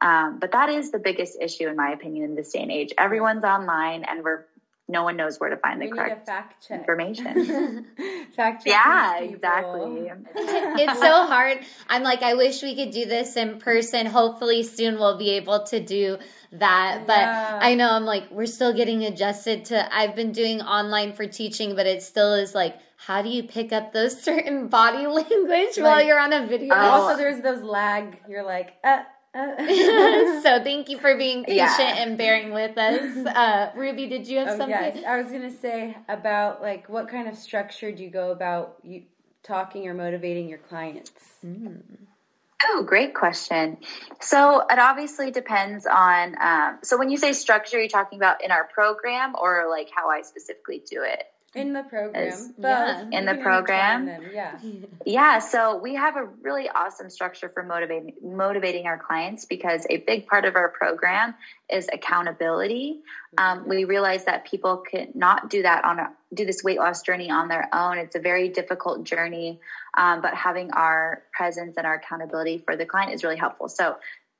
[0.00, 2.90] Um, but that is the biggest issue, in my opinion, in this day and age.
[2.98, 4.44] Everyone's online, and we're
[4.88, 6.80] no one knows where to find We the need a correct fact check.
[6.80, 7.86] information.
[8.36, 8.72] fact check.
[8.72, 10.10] yeah, exactly.
[10.34, 11.58] it's so hard.
[11.88, 14.06] I'm like, I wish we could do this in person.
[14.06, 16.16] Hopefully, soon we'll be able to do
[16.52, 17.02] that.
[17.06, 17.58] But Yeah.
[17.60, 19.94] I know I'm like, we're still getting adjusted to.
[19.94, 23.72] I've been doing online for teaching, but it still is like, how do you pick
[23.72, 26.74] up those certain body language while you're on a video?
[26.74, 26.78] Oh.
[26.78, 28.18] Also, there's those lag.
[28.28, 29.02] You're like, uh.
[30.42, 31.96] so thank you for being patient Yeah.
[32.02, 33.26] and bearing with us.
[33.26, 34.70] Uh, Ruby, did you have Oh, something?
[34.70, 35.04] yes.
[35.06, 39.02] I was gonna say about like what kind of structure do you go about you
[39.42, 41.12] talking or motivating your clients?
[42.64, 43.78] Oh, great question.
[44.20, 46.34] So it obviously depends on.
[46.40, 50.10] Um, so when you say structure, you're talking about in our program or like how
[50.10, 51.22] I specifically do it.
[51.54, 52.58] In the program, As- Both.
[52.58, 53.08] yeah.
[53.12, 54.22] In the program?
[54.32, 54.58] Yeah.
[55.06, 59.96] Yeah, so we have a really awesome structure for motivating motivating our clients because a
[59.96, 61.34] big part of our program
[61.72, 63.00] is accountability.
[63.38, 67.30] Um, we realize that people cannot do that on a, do this weight loss journey
[67.30, 67.96] on their own.
[67.96, 69.60] It's a very difficult journey,
[69.96, 73.70] um, but having our presence and our accountability for the client is really helpful.
[73.70, 73.96] So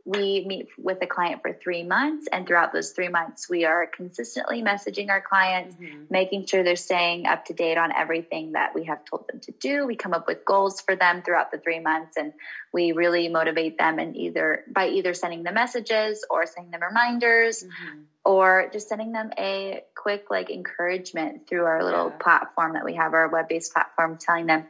[0.09, 3.87] we meet with the client for three months, and throughout those three months, we are
[3.87, 6.05] consistently messaging our clients, mm-hmm.
[6.09, 9.53] making sure they're staying up to date on everything that we have told them to
[9.53, 9.87] do.
[9.87, 12.33] We come up with goals for them throughout the three months, and
[12.73, 17.63] we really motivate them and either by either sending them messages or sending them reminders.
[17.63, 17.99] Mm-hmm.
[18.25, 22.17] Or just sending them a quick like encouragement through our little yeah.
[22.17, 24.67] platform that we have, our web based platform, telling them,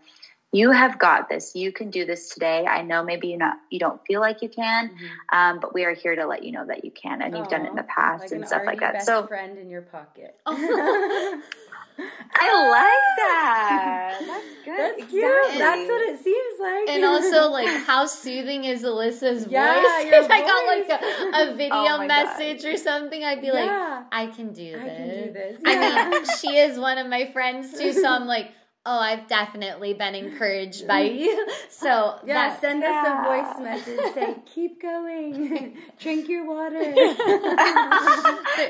[0.53, 1.55] you have got this.
[1.55, 2.65] You can do this today.
[2.67, 5.37] I know maybe you not you don't feel like you can, mm-hmm.
[5.37, 7.67] um, but we are here to let you know that you can, and you've done
[7.67, 8.95] it in the past like and stuff like that.
[8.95, 10.39] Best so, friend in your pocket.
[12.01, 14.19] I like that.
[14.21, 14.79] That's good.
[14.79, 15.59] That's cute.
[15.59, 16.89] That's what it seems like.
[16.89, 20.13] And also, like, how soothing is Alyssa's yeah, voice?
[20.13, 22.73] if I got like a, a video oh message God.
[22.73, 23.53] or something, I'd be yeah.
[23.53, 24.81] like, I can do this.
[24.81, 25.59] I can do this.
[25.67, 25.95] Yeah.
[26.07, 28.53] I mean, she is one of my friends too, so I'm like,
[28.87, 31.47] oh, I've definitely been encouraged by you.
[31.71, 32.91] So yeah, that, send yeah.
[32.91, 34.15] us a voice message.
[34.15, 36.93] Say, keep going, drink your water.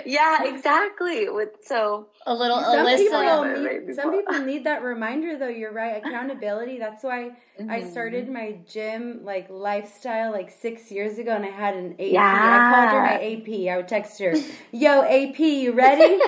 [0.04, 1.30] yeah, exactly.
[1.30, 2.98] With so a little some Alyssa.
[2.98, 5.48] People need, some people need that reminder, though.
[5.48, 6.04] You're right.
[6.04, 6.78] Accountability.
[6.78, 7.70] That's why mm-hmm.
[7.70, 11.98] I started my gym like lifestyle like six years ago, and I had an AP.
[12.00, 12.20] Yeah.
[12.22, 13.72] I called her my AP.
[13.72, 14.34] I would text her,
[14.70, 16.20] "Yo, AP, you ready?"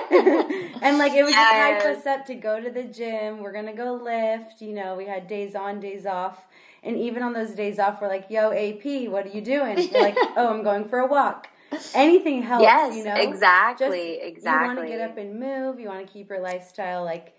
[0.81, 1.77] and like it would yes.
[1.77, 3.39] just hype us up to go to the gym.
[3.39, 4.61] We're gonna go lift.
[4.61, 6.45] You know, we had days on, days off.
[6.83, 9.89] And even on those days off, we're like, yo, AP, what are you doing?
[9.93, 11.47] We're like, oh, I'm going for a walk
[11.93, 12.63] anything helps.
[12.63, 14.69] Yes, you know, exactly, just, exactly.
[14.69, 15.79] You want to get up and move.
[15.79, 17.33] You want to keep your lifestyle like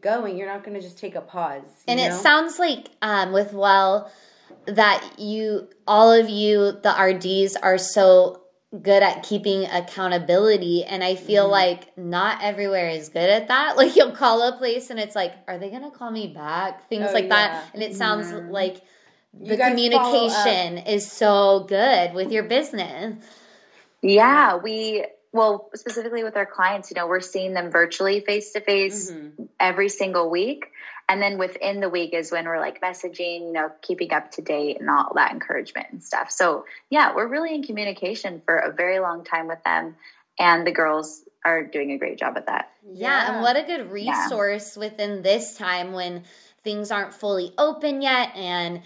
[0.00, 0.36] going.
[0.36, 1.66] You're not going to just take a pause.
[1.88, 2.06] And know?
[2.06, 4.10] it sounds like um, with well
[4.66, 8.43] that you, all of you, the RDs are so
[8.82, 11.52] good at keeping accountability and i feel mm.
[11.52, 15.32] like not everywhere is good at that like you'll call a place and it's like
[15.46, 17.30] are they gonna call me back things oh, like yeah.
[17.30, 18.50] that and it sounds mm.
[18.50, 18.82] like
[19.32, 23.16] the communication is so good with your business
[24.04, 28.60] yeah, we well, specifically with our clients, you know, we're seeing them virtually face to
[28.60, 29.12] face
[29.58, 30.66] every single week.
[31.08, 34.42] And then within the week is when we're like messaging, you know, keeping up to
[34.42, 36.30] date and all that encouragement and stuff.
[36.30, 39.96] So, yeah, we're really in communication for a very long time with them.
[40.38, 42.70] And the girls are doing a great job at that.
[42.82, 43.32] Yeah, yeah.
[43.32, 44.80] and what a good resource yeah.
[44.80, 46.24] within this time when
[46.62, 48.80] things aren't fully open yet and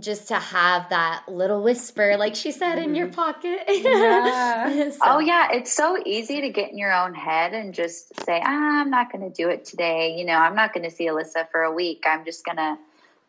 [0.00, 3.14] just to have that little whisper, like she said, in your mm-hmm.
[3.14, 3.64] pocket.
[3.86, 4.90] Yeah.
[4.90, 4.98] so.
[5.02, 5.48] Oh, yeah.
[5.52, 9.12] It's so easy to get in your own head and just say, ah, I'm not
[9.12, 10.16] going to do it today.
[10.18, 12.04] You know, I'm not going to see Alyssa for a week.
[12.06, 12.76] I'm just going to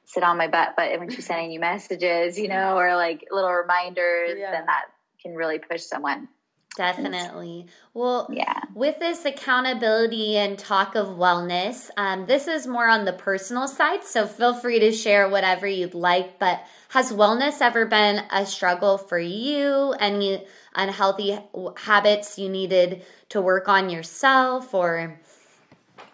[0.05, 0.73] sit on my butt.
[0.75, 4.51] But when she's sending you messages, you know, or like little reminders, yeah.
[4.51, 4.85] then that
[5.21, 6.27] can really push someone.
[6.77, 7.65] Definitely.
[7.95, 8.61] Well, yeah.
[8.75, 14.03] With this accountability and talk of wellness, um, this is more on the personal side.
[14.03, 16.37] So feel free to share whatever you'd like.
[16.37, 19.95] But has wellness ever been a struggle for you?
[19.99, 21.39] Any unhealthy
[21.77, 25.19] habits you needed to work on yourself or?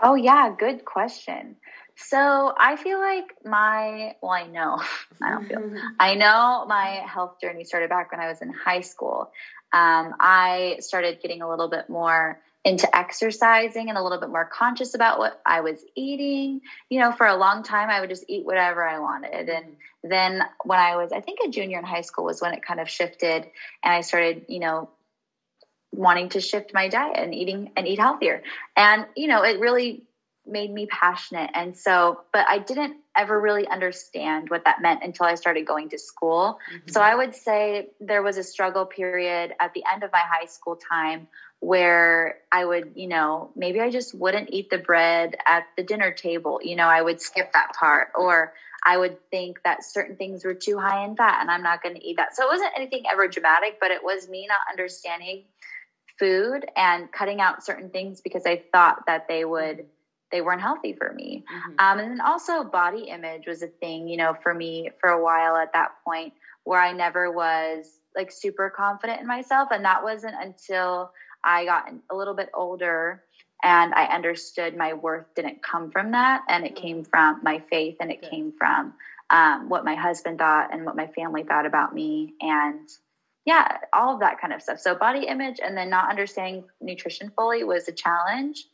[0.02, 0.56] Oh, yeah.
[0.58, 1.58] Good question.
[1.96, 4.82] So I feel like my, well, I know,
[5.22, 8.82] I don't feel, I know my health journey started back when I was in high
[8.82, 9.30] school
[9.74, 14.46] um, I started getting a little bit more into exercising and a little bit more
[14.46, 16.62] conscious about what I was eating.
[16.90, 19.50] You know, for a long time, I would just eat whatever I wanted.
[19.50, 22.64] And then when I was, I think a junior in high school was when it
[22.66, 23.46] kind of shifted
[23.84, 24.90] and I started, you know,
[25.92, 28.44] wanting to shift my diet and eating and eat healthier.
[28.78, 30.04] And, you know, it really
[30.46, 31.52] made me passionate.
[31.54, 35.90] And so, but I didn't ever really understand what that meant until I started going
[35.90, 36.60] to school.
[36.74, 36.92] Mm-hmm.
[36.92, 40.46] So I would say there was a struggle period at the end of my high
[40.46, 41.28] school time
[41.60, 46.12] where I would, you know, maybe I just wouldn't eat the bread at the dinner
[46.12, 46.60] table.
[46.62, 48.54] You know, I would skip that part or
[48.86, 51.96] I would think that certain things were too high in fat and I'm not going
[51.96, 52.36] to eat that.
[52.36, 55.44] So it wasn't anything ever dramatic, but it was me not understanding
[56.20, 59.86] food and cutting out certain things because I thought that they would
[60.34, 61.46] they weren't healthy for me.
[61.48, 61.72] Mm-hmm.
[61.78, 65.24] Um, and then also body image was a thing, you know, for me for a
[65.24, 69.70] while at that point where I never was like super confident in myself.
[69.72, 71.12] And that wasn't until
[71.44, 73.24] I got a little bit older
[73.64, 76.42] and I understood my worth didn't come from that.
[76.50, 78.94] And it came from my faith and it came from
[79.30, 82.34] um, what my husband thought and what my family thought about me.
[82.42, 82.90] And
[83.46, 84.80] yeah, all of that kind of stuff.
[84.80, 88.66] So body image and then not understanding nutrition fully was a challenge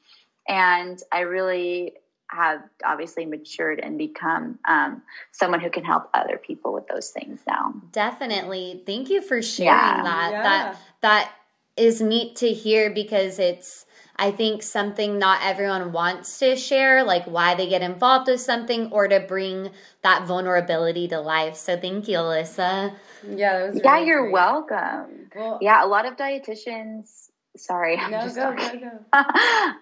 [0.50, 1.94] and I really
[2.32, 7.40] have obviously matured and become um, someone who can help other people with those things
[7.48, 7.74] now.
[7.92, 8.84] Definitely.
[8.86, 10.04] Thank you for sharing yeah.
[10.04, 10.32] that.
[10.32, 10.44] Yeah.
[10.44, 11.32] That that
[11.78, 13.86] is neat to hear because it's
[14.16, 18.92] I think something not everyone wants to share, like why they get involved with something
[18.92, 19.72] or to bring
[20.04, 21.56] that vulnerability to life.
[21.56, 22.94] So thank you, Alyssa.
[23.28, 24.34] Yeah, really yeah, you're great.
[24.34, 25.30] welcome.
[25.34, 27.29] Well, yeah, a lot of dietitians
[27.60, 27.98] sorry.
[27.98, 28.92] I'm No, go, go, go.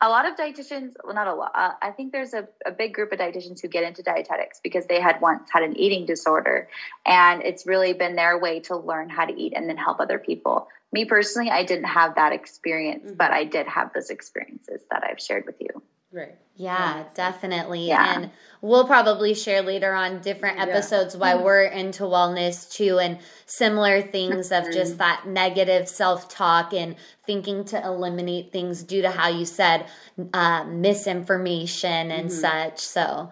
[0.01, 1.51] a lot of dietitians, well, not a lot.
[1.55, 4.85] Uh, I think there's a, a big group of dietitians who get into dietetics because
[4.87, 6.69] they had once had an eating disorder.
[7.05, 10.19] And it's really been their way to learn how to eat and then help other
[10.19, 10.67] people.
[10.91, 13.17] Me personally, I didn't have that experience, mm-hmm.
[13.17, 15.81] but I did have those experiences that I've shared with you.
[16.11, 16.37] Right.
[16.55, 17.87] Yeah, definitely.
[17.87, 18.15] Yeah.
[18.15, 21.21] And we'll probably share later on different episodes yeah.
[21.21, 21.43] why mm-hmm.
[21.43, 24.99] we're into wellness too and similar things of just mm-hmm.
[24.99, 29.85] that negative self talk and thinking to eliminate things due to how you said
[30.33, 32.39] uh, misinformation and mm-hmm.
[32.39, 32.79] such.
[32.79, 33.29] So,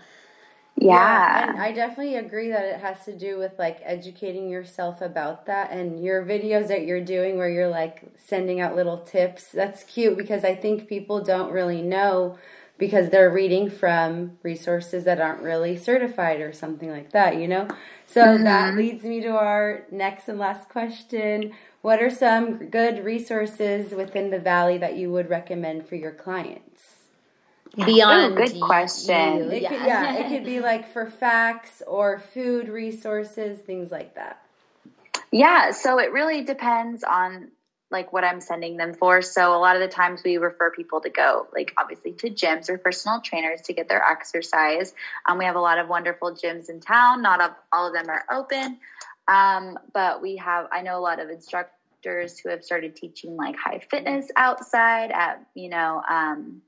[0.75, 0.89] yeah.
[0.89, 1.49] yeah.
[1.49, 5.71] And I definitely agree that it has to do with like educating yourself about that
[5.71, 9.51] and your videos that you're doing where you're like sending out little tips.
[9.51, 12.38] That's cute because I think people don't really know
[12.77, 17.67] because they're reading from resources that aren't really certified or something like that, you know?
[18.05, 18.43] So mm-hmm.
[18.43, 21.53] that leads me to our next and last question.
[21.81, 26.95] What are some good resources within the Valley that you would recommend for your clients?
[27.75, 29.51] Beyond Ooh, good question.
[29.51, 29.69] It yeah.
[29.69, 34.41] Could, yeah, it could be like for facts or food resources, things like that.
[35.31, 37.51] Yeah, so it really depends on
[37.95, 39.21] like what I'm sending them for.
[39.21, 42.69] So a lot of the times we refer people to go like obviously to gyms
[42.69, 44.93] or personal trainers to get their exercise.
[45.25, 47.21] Um, we have a lot of wonderful gyms in town.
[47.21, 48.77] Not all of them are open,
[49.29, 50.67] um, but we have.
[50.71, 55.45] I know a lot of instructors who have started teaching like high fitness outside at
[55.55, 56.03] you know.
[56.08, 56.62] Um,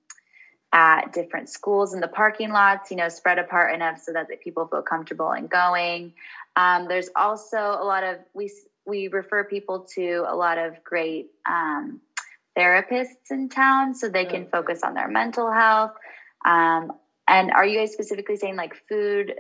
[0.74, 4.68] at different schools in the parking lots, you know, spread apart enough so that people
[4.68, 6.14] feel comfortable in going.
[6.58, 8.52] Um, there's also a lot of we
[8.88, 12.02] we refer people to a lot of great um,
[12.58, 15.92] therapists in town so they can focus on their mental health.
[16.46, 16.94] Um,
[17.28, 19.34] and are you guys specifically saying like food,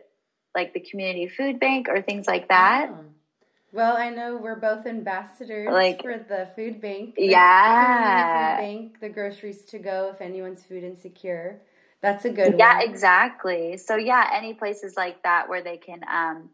[0.53, 2.89] like the community food bank or things like that?
[2.91, 3.05] Oh.
[3.73, 7.15] Well, I know we're both ambassadors like, for the food bank.
[7.15, 8.55] The yeah.
[8.55, 11.61] Food bank, the groceries to go if anyone's food insecure.
[12.01, 12.89] That's a good yeah, one.
[12.89, 13.77] exactly.
[13.77, 16.49] So yeah, any places like that where they can um,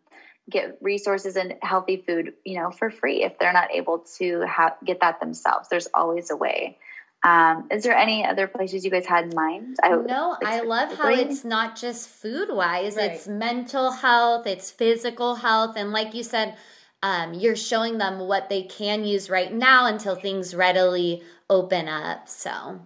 [0.49, 4.75] get resources and healthy food, you know, for free if they're not able to ha-
[4.83, 5.69] get that themselves.
[5.69, 6.77] There's always a way.
[7.23, 9.77] Um, is there any other places you guys had in mind?
[9.81, 13.11] I, no, I love how it's not just food wise, right.
[13.11, 15.75] it's mental health, it's physical health.
[15.77, 16.57] And like you said,
[17.01, 22.27] um, you're showing them what they can use right now until things readily open up.
[22.27, 22.81] So,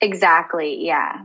[0.00, 0.86] exactly.
[0.86, 1.24] Yeah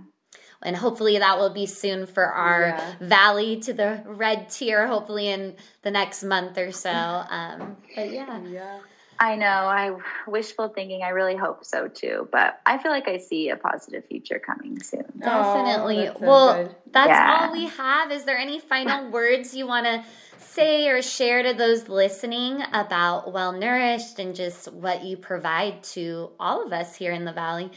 [0.66, 2.96] and hopefully that will be soon for our yeah.
[3.00, 6.90] valley to the red tier hopefully in the next month or so
[7.30, 8.80] um, but yeah yeah
[9.20, 9.46] I know.
[9.46, 9.98] I
[10.28, 11.04] wishful thinking.
[11.04, 12.28] I really hope so too.
[12.32, 15.06] But I feel like I see a positive future coming soon.
[15.20, 16.10] Definitely.
[16.10, 16.76] Oh, well, good.
[16.92, 17.40] that's yeah.
[17.48, 18.12] all we have.
[18.12, 20.04] Is there any final words you want to
[20.38, 26.32] say or share to those listening about Wel Nourished and just what you provide to
[26.40, 27.72] all of us here in the Valley?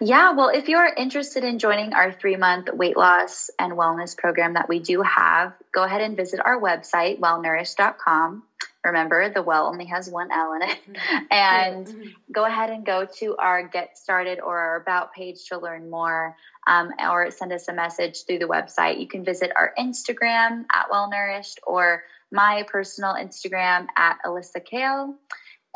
[0.00, 4.54] Yeah, well, if you're interested in joining our three month weight loss and wellness program
[4.54, 8.42] that we do have, go ahead and visit our website, welnourished.com.
[8.84, 10.78] Remember, the well only has one L in it.
[10.88, 11.24] Mm-hmm.
[11.30, 15.90] And go ahead and go to our Get Started or our About page to learn
[15.90, 16.36] more
[16.66, 19.00] um, or send us a message through the website.
[19.00, 25.14] You can visit our Instagram at Wel Nourished or my personal Instagram at Alyssa Kayle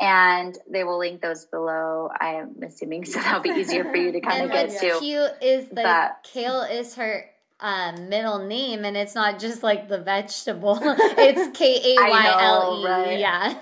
[0.01, 2.09] and they will link those below.
[2.19, 4.99] I am assuming so that'll be easier for you to kind of get what's to.
[4.99, 7.25] Cute is the but, Kayle is her
[7.59, 10.79] um, middle name, and it's not just like the vegetable.
[10.81, 13.19] it's K A Y L E.
[13.19, 13.53] Yeah.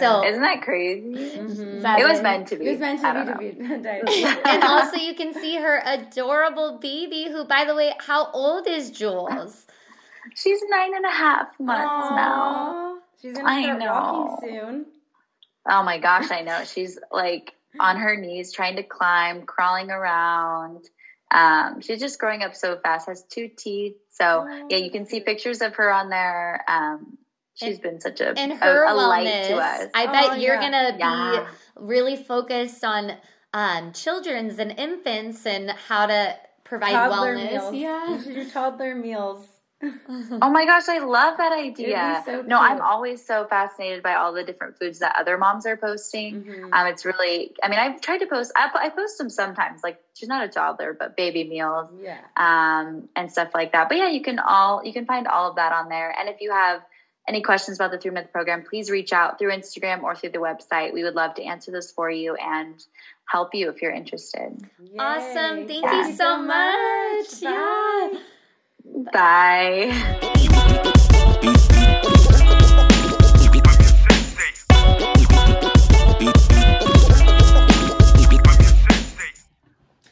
[0.00, 1.38] So isn't that crazy?
[1.38, 1.80] Mm-hmm.
[1.82, 2.66] That it was meant to be.
[2.66, 3.52] It was meant to be.
[3.52, 7.28] To be and also, you can see her adorable baby.
[7.30, 9.64] Who, by the way, how old is Jules?
[10.34, 12.16] She's nine and a half months Aww.
[12.16, 12.98] now.
[13.22, 14.86] She's gonna start walking soon.
[15.68, 16.64] Oh my gosh, I know.
[16.64, 20.84] She's like on her knees trying to climb, crawling around.
[21.30, 23.96] Um, she's just growing up so fast, has two teeth.
[24.10, 26.64] So yeah, you can see pictures of her on there.
[26.68, 27.18] Um,
[27.54, 29.90] she's and, been such a, and her a, a wellness, light to us.
[29.94, 30.70] I bet oh, you're yeah.
[30.70, 31.46] gonna yeah.
[31.76, 33.12] be really focused on
[33.52, 37.72] um, children's and infants and how to provide toddler wellness.
[37.72, 37.74] Meals.
[37.74, 39.46] Yeah, your toddler meals.
[40.42, 42.22] oh my gosh, I love that idea.
[42.24, 45.76] So no, I'm always so fascinated by all the different foods that other moms are
[45.76, 46.42] posting.
[46.42, 46.72] Mm-hmm.
[46.72, 50.00] Um, it's really, I mean, I've tried to post, I, I, post them sometimes, like
[50.14, 53.88] she's not a toddler, but baby meals, yeah, um, and stuff like that.
[53.88, 56.14] But yeah, you can all, you can find all of that on there.
[56.18, 56.82] And if you have
[57.28, 60.38] any questions about the three month program, please reach out through Instagram or through the
[60.38, 60.92] website.
[60.92, 62.82] We would love to answer those for you and
[63.28, 64.64] help you if you're interested.
[64.80, 64.98] Yay.
[64.98, 65.66] Awesome.
[65.66, 66.06] Thank Yeah.
[66.06, 67.42] you so much.
[67.42, 68.20] Yeah.
[68.94, 69.90] Bye.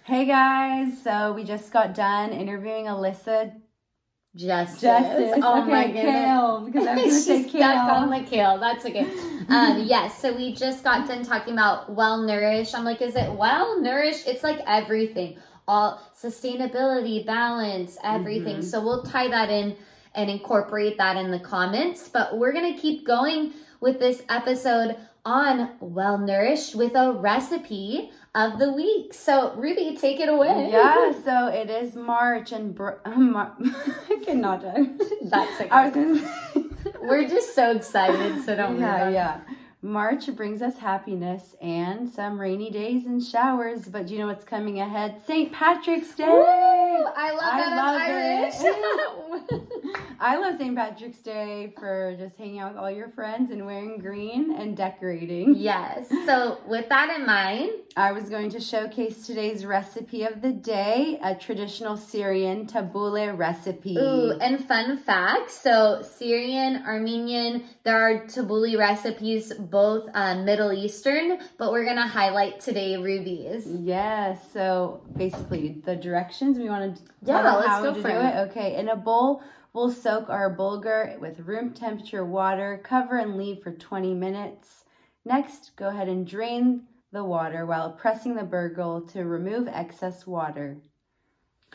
[0.04, 3.52] Hey guys, so we just got done interviewing Alyssa
[4.36, 4.80] Justice.
[4.80, 5.40] Justice.
[5.42, 6.04] Oh okay, my goodness.
[6.04, 7.94] Kale, because I was She's going to say stuck Kale.
[7.94, 8.58] on the kale.
[8.58, 9.06] That's okay.
[9.48, 12.74] Um, yes, so we just got done talking about Wel Nourished.
[12.74, 14.26] I'm like, is it well nourished?
[14.26, 18.58] It's like everything, all sustainability, balance, everything.
[18.58, 18.64] Mhm.
[18.64, 19.76] So we'll tie that in
[20.14, 22.08] and incorporate that in the comments.
[22.08, 28.58] But we're gonna keep going with this episode on well nourished with a recipe of
[28.58, 29.14] the week.
[29.14, 30.68] So Ruby, take it away.
[30.70, 33.56] yeah, so it is March and br- Mar-
[34.10, 34.62] I cannot.
[35.22, 35.70] That's okay.
[35.70, 36.64] I was gonna say.
[37.00, 39.40] We're just so excited, so don't worry yeah, yeah.
[39.88, 44.44] March brings us happiness and some rainy days and showers, but do you know what's
[44.44, 45.20] coming ahead?
[45.26, 45.52] St.
[45.52, 46.24] Patrick's Day.
[46.24, 46.40] Woo!
[46.42, 49.94] I love I that love I'm Irish.
[50.20, 50.74] I love St.
[50.74, 55.54] Patrick's Day for just hanging out with all your friends and wearing green and decorating.
[55.56, 56.08] yes.
[56.24, 61.18] So with that in mind, I was going to showcase today's recipe of the day,
[61.22, 63.98] a traditional Syrian tabbouleh recipe.
[63.98, 71.40] ooh, and fun fact: so Syrian, Armenian, there are tabbouleh recipes, both um, Middle Eastern,
[71.58, 73.66] but we're gonna highlight today Ruby's.
[73.66, 78.24] Yes, so basically the directions we want to Yeah, let's go to for do it.
[78.24, 78.50] it.
[78.50, 83.64] Okay, in a bowl, we'll soak our bulgur with room temperature water, cover and leave
[83.64, 84.84] for 20 minutes.
[85.24, 90.76] Next, go ahead and drain the water while pressing the bulgur to remove excess water.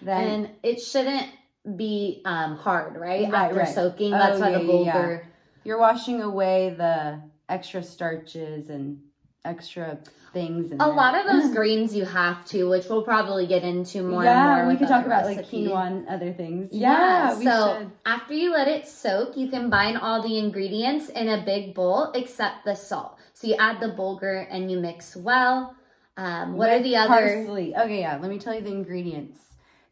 [0.01, 1.27] Then And it shouldn't
[1.75, 3.29] be um, hard, right?
[3.29, 3.75] Right, After right.
[3.75, 4.93] soaking, Oh, that's why yeah, the yeah, yeah.
[4.93, 5.25] bulgur.
[5.65, 8.99] you're washing away the extra starches and
[9.45, 9.97] extra
[10.33, 10.71] things.
[10.71, 10.93] In A there.
[10.93, 14.57] lot of those greens you have to, which we'll probably get into more yeah, and
[14.57, 14.67] more.
[14.67, 16.69] we with could talk about like quinoa and other things.
[16.71, 17.91] Yeah, Yeah, so should.
[18.05, 22.65] after you let it soak, you combine all the ingredients in a big bowl except
[22.65, 23.17] the salt.
[23.33, 25.75] So you add the bulgur and you mix well.
[26.17, 27.07] Um, what are the other?
[27.07, 27.73] parsley?
[27.75, 28.17] Okay, yeah.
[28.21, 29.39] Let me tell you the ingredients.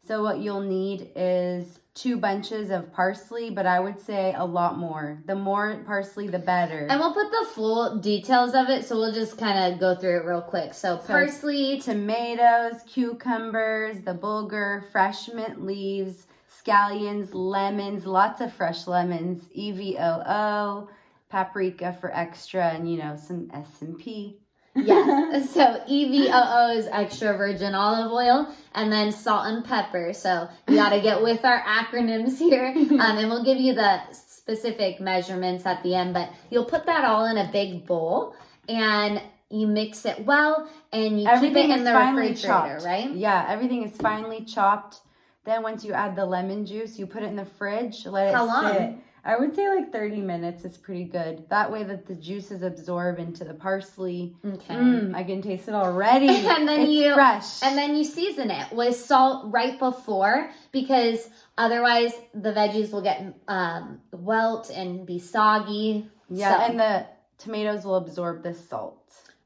[0.06, 4.78] So what you'll need is two bunches of parsley, but I would say a lot
[4.78, 5.20] more.
[5.26, 6.86] The more parsley, the better.
[6.88, 10.20] And we'll put the full details of it, so we'll just kind of go through
[10.20, 10.74] it real quick.
[10.74, 16.26] So parsley, Tomatoes, cucumbers, the bulgur, fresh mint leaves,
[16.64, 20.88] scallions, lemons, lots of fresh lemons, E EVOO,
[21.28, 24.38] paprika for extra, and you know some S and P.
[24.86, 25.50] yes.
[25.54, 30.12] So EVOO is extra virgin olive oil, and then salt and pepper.
[30.12, 34.00] So you got to get with our acronyms here, um, and we'll give you the
[34.12, 36.14] specific measurements at the end.
[36.14, 38.34] But you'll put that all in a big bowl,
[38.68, 39.20] and
[39.50, 42.84] you mix it well, and you Everything keep it in the refrigerator, chopped.
[42.84, 43.10] right?
[43.10, 45.00] Yeah, everything is finely chopped.
[45.44, 48.04] Then once you add the lemon juice, you put it in the fridge.
[48.04, 49.02] Let it How long?
[49.28, 51.44] I would say like 30 minutes is pretty good.
[51.50, 54.34] That way that the juices absorb into the parsley.
[54.44, 54.74] Okay.
[54.74, 56.28] Mmm, I can taste it already.
[56.54, 57.62] And then it's you- fresh.
[57.62, 63.34] And then you season it with salt right before because otherwise the veggies will get
[63.48, 66.08] um, welt and be soggy.
[66.30, 67.06] yeah, So- and the
[67.36, 68.94] tomatoes will absorb the salt.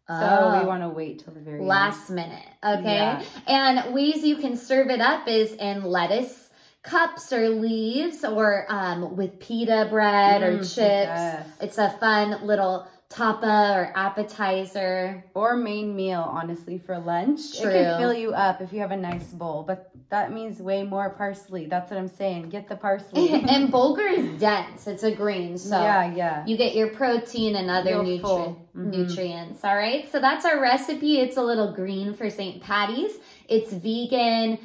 [0.09, 0.61] So Oh.
[0.61, 1.67] we want to wait till the very end.
[1.69, 2.45] last minute.
[2.63, 2.95] Okay.
[2.97, 3.23] Yeah.
[3.47, 6.42] And ways you can serve it up is in lettuce
[6.83, 10.75] cups or leaves or um, with pita bread or Mm, chips.
[10.77, 11.49] yes.
[11.61, 15.25] It's a fun little tapa or appetizer.
[15.35, 17.61] Or main meal, honestly, for lunch.
[17.61, 17.71] True.
[17.71, 20.83] It can fill you up if you have a nice bowl, but that means way
[20.83, 21.67] more parsley.
[21.67, 22.49] That's what I'm saying.
[22.49, 23.31] Get the parsley.
[23.49, 24.87] and bulgur is dense.
[24.87, 25.59] It's a green.
[25.59, 26.47] So yeah, yeah.
[26.47, 28.57] you get your protein and other nutri-.
[28.75, 28.87] Mhm.
[28.91, 29.63] nutrients.
[29.65, 30.11] All right.
[30.11, 31.21] So that's our recipe.
[31.21, 32.63] It's a little green for St.
[32.63, 33.13] Patty's.
[33.49, 34.59] It's vegan.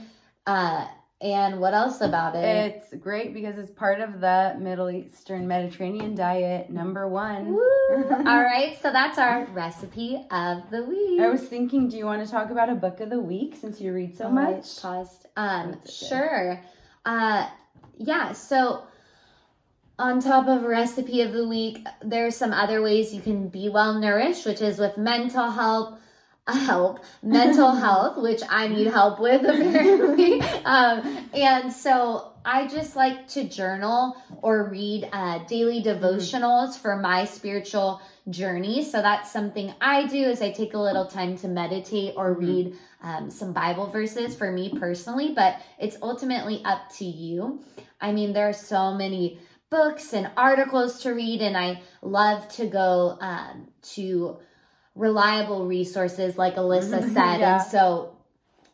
[0.46, 0.88] Uh,
[1.20, 2.44] and what else about it?
[2.76, 7.54] It's great because it's part of the Middle Eastern Mediterranean diet, number one.
[7.54, 7.62] Woo!
[8.12, 8.78] All right.
[8.82, 11.20] So that's our recipe of the week.
[11.20, 13.82] I was thinking, do you want to talk about a book of the week since
[13.82, 14.80] you read so Oh, much?
[14.80, 15.26] paused.
[15.36, 15.92] Um, okay.
[15.92, 16.62] sure.
[17.04, 17.50] Uh,
[17.98, 18.34] yeah.
[18.34, 18.84] So
[19.98, 23.96] on top of recipe of the week, there's some other ways you can be well
[24.00, 25.98] nourished, which is with mental health.
[26.48, 30.42] Help, mental health, which I need help with apparently.
[30.66, 37.26] um, and so I just like to journal or read uh, daily devotionals for my
[37.26, 38.86] spiritual journey.
[38.86, 42.76] So that's something I do is I take a little time to meditate or read
[43.02, 47.64] um, some Bible verses for me personally, but it's ultimately up to you.
[48.00, 49.40] I mean, there are so many
[49.70, 54.38] books and articles to read, and I love to go um, to
[54.98, 57.40] reliable resources, like Alyssa said.
[57.40, 57.62] Yeah.
[57.62, 58.16] And so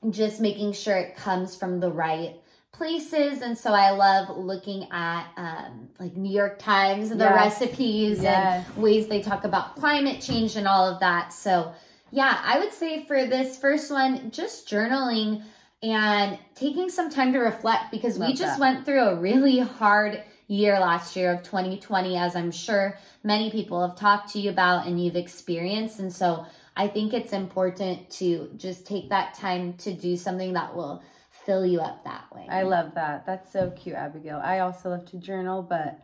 [0.09, 2.35] just making sure it comes from the right
[2.71, 3.41] places.
[3.41, 7.61] And so I love looking at um, like New York Times and the Yes.
[7.61, 8.65] recipes Yes.
[8.73, 11.31] and ways they talk about climate change and all of that.
[11.31, 11.71] So,
[12.11, 15.43] yeah, I would say for this first one, just journaling
[15.83, 18.59] and taking some time to reflect because we just that.
[18.59, 23.85] went through a really hard year last year of 2020, as I'm sure many people
[23.85, 25.99] have talked to you about and you've experienced.
[25.99, 30.75] And so I think it's important to just take that time to do something that
[30.75, 31.03] will
[31.45, 32.47] fill you up that way.
[32.49, 33.25] I love that.
[33.25, 34.41] That's so cute, Abigail.
[34.43, 35.99] I also love to journal, but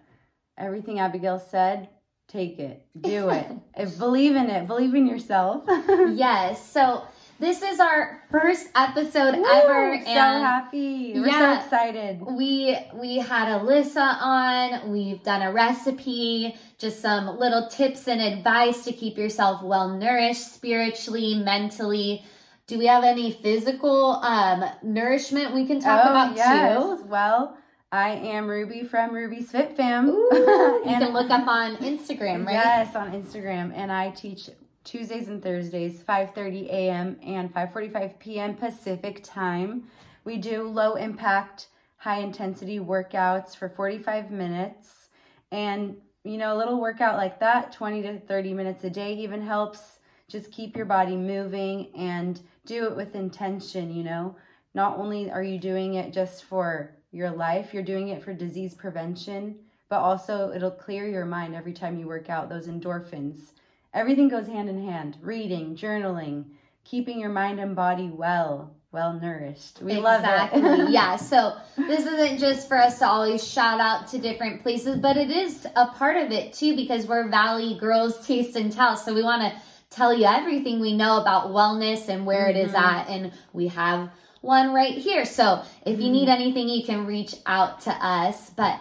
[0.57, 1.89] everything Abigail said,
[2.27, 3.47] take it, do it.
[3.97, 5.63] believe in it, believe in yourself.
[5.67, 6.65] yes.
[6.69, 7.03] So
[7.39, 10.01] this is our first episode Woo, ever.
[10.03, 11.13] so and happy.
[11.15, 11.59] We're Yeah.
[11.59, 12.21] so excited.
[12.21, 14.91] we we had Alyssa on.
[14.91, 20.53] We've done a recipe, just some little tips and advice to keep yourself well nourished
[20.53, 22.23] spiritually, mentally.
[22.67, 27.03] Do we have any physical um, nourishment we can talk about too?
[27.07, 27.57] Well,
[27.91, 30.07] I am Ruby from Ruby's Fit Fam.
[30.09, 32.53] Ooh, you And- can look up on Instagram, right?
[32.53, 34.49] Yes, on Instagram, and I teach
[34.89, 37.15] Tuesdays and Thursdays, 5:30 a.m.
[37.21, 38.55] and 5:45 p.m.
[38.55, 39.83] Pacific time.
[40.23, 41.67] We do low impact,
[41.97, 45.09] high intensity workouts for 45 minutes,
[45.51, 49.43] and you know, a little workout like that, 20 to 30 minutes a day, even
[49.43, 49.99] helps.
[50.27, 53.93] Just keep your body moving and do it with intention.
[53.93, 54.35] You know,
[54.73, 58.73] not only are you doing it just for your life, you're doing it for disease
[58.73, 59.59] prevention
[59.89, 63.53] but also it'll clear your mind every time you work out those endorphins.
[63.93, 66.45] Everything goes hand in hand reading, journaling,
[66.83, 69.81] keeping your mind and body well, well nourished.
[69.81, 70.61] We exactly.
[70.61, 70.89] love it.
[70.91, 71.15] yeah.
[71.15, 75.31] So this isn't just for us to always shout out to different places, but it
[75.31, 78.95] is a part of it too because we're Valley Girls Taste and Tell.
[78.95, 82.71] So we want to tell you everything we know about wellness and where it is
[82.71, 82.83] mm-hmm.
[82.83, 84.11] at, and we have
[84.41, 85.25] one right here.
[85.25, 86.41] So if you need mm-hmm.
[86.41, 88.49] anything, you can reach out to us.
[88.51, 88.79] But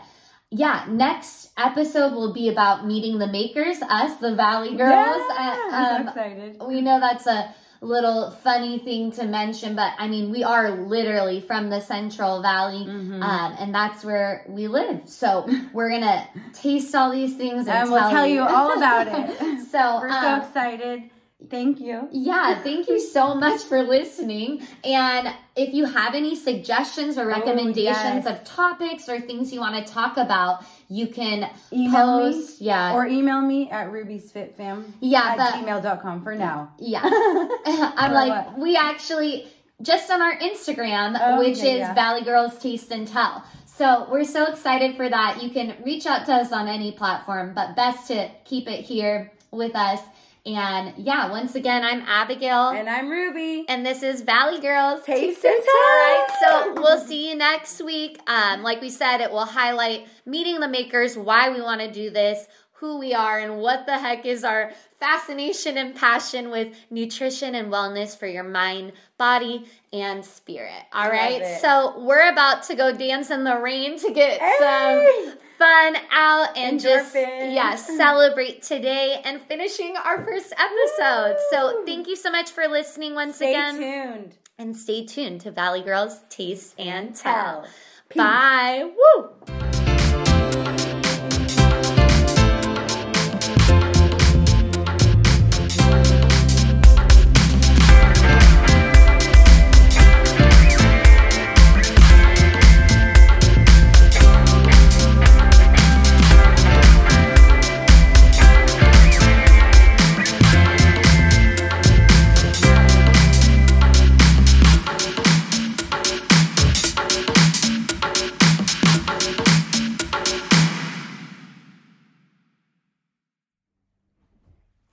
[0.51, 5.23] yeah, next episode will be about meeting the makers, us, the Valley Girls.
[5.29, 6.63] Yeah, Uh, um, so excited.
[6.67, 11.41] we know that's a little funny thing to mention, but I mean, we are literally
[11.41, 13.23] from the Central Valley, Mm-hmm.
[13.23, 15.03] um, and that's where we live.
[15.09, 19.61] So we're gonna taste all these things and, And we'll tell you all about it.
[19.71, 21.11] so, We're um, so excited.
[21.51, 22.09] Thank you.
[22.11, 24.61] yeah, thank you so much for listening.
[24.85, 28.41] And if you have any suggestions or oh, recommendations Oh, yes.
[28.41, 32.61] of topics or things you want to talk about, you can Email me post.
[32.61, 36.73] Yeah, Or email me at rubysfitfam Yeah, at but- gmail.com for now.
[36.79, 37.03] Yeah.
[37.67, 38.59] I'm Or like, what?
[38.59, 39.47] we actually,
[39.81, 41.95] just on our Instagram, Oh, which okay, is yeah.
[41.95, 43.45] Valley Girls Taste and Tell.
[43.65, 45.41] So we're so excited for that.
[45.41, 49.31] You can reach out to us on any platform, but best to keep it here
[49.53, 50.01] with us.
[50.47, 52.69] And yeah, once again, I'm Abigail.
[52.71, 53.65] And I'm Ruby.
[53.69, 56.75] and this is Valley Girls Taste and All right, Tell.
[56.75, 58.19] so we'll see you next week.
[58.27, 62.09] Um, like we said, it will highlight meeting the makers, why we want to do
[62.11, 62.47] this,
[62.81, 67.73] who we are, and what the heck is our fascination and passion with nutrition and
[67.73, 70.83] wellness for your mind, body, and spirit.
[70.93, 74.57] All right, so we're about to go dance in the rain to get Hey!
[74.59, 82.07] some fun out and just yeah celebrate today and finishing our first episode so thank
[82.07, 84.35] you so much for listening once Stay again tuned.
[84.57, 87.63] and stay tuned to Valley Girls Taste and Tell.
[88.09, 88.17] Peace.
[88.23, 88.89] Bye.
[88.97, 89.68] Woo!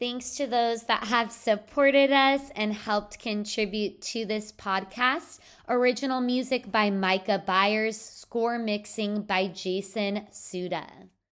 [0.06, 5.39] Thanks to those that have supported us and helped contribute to this podcast.
[5.68, 11.10] Original music by Micah Byers, score mixing by Jason Soudah.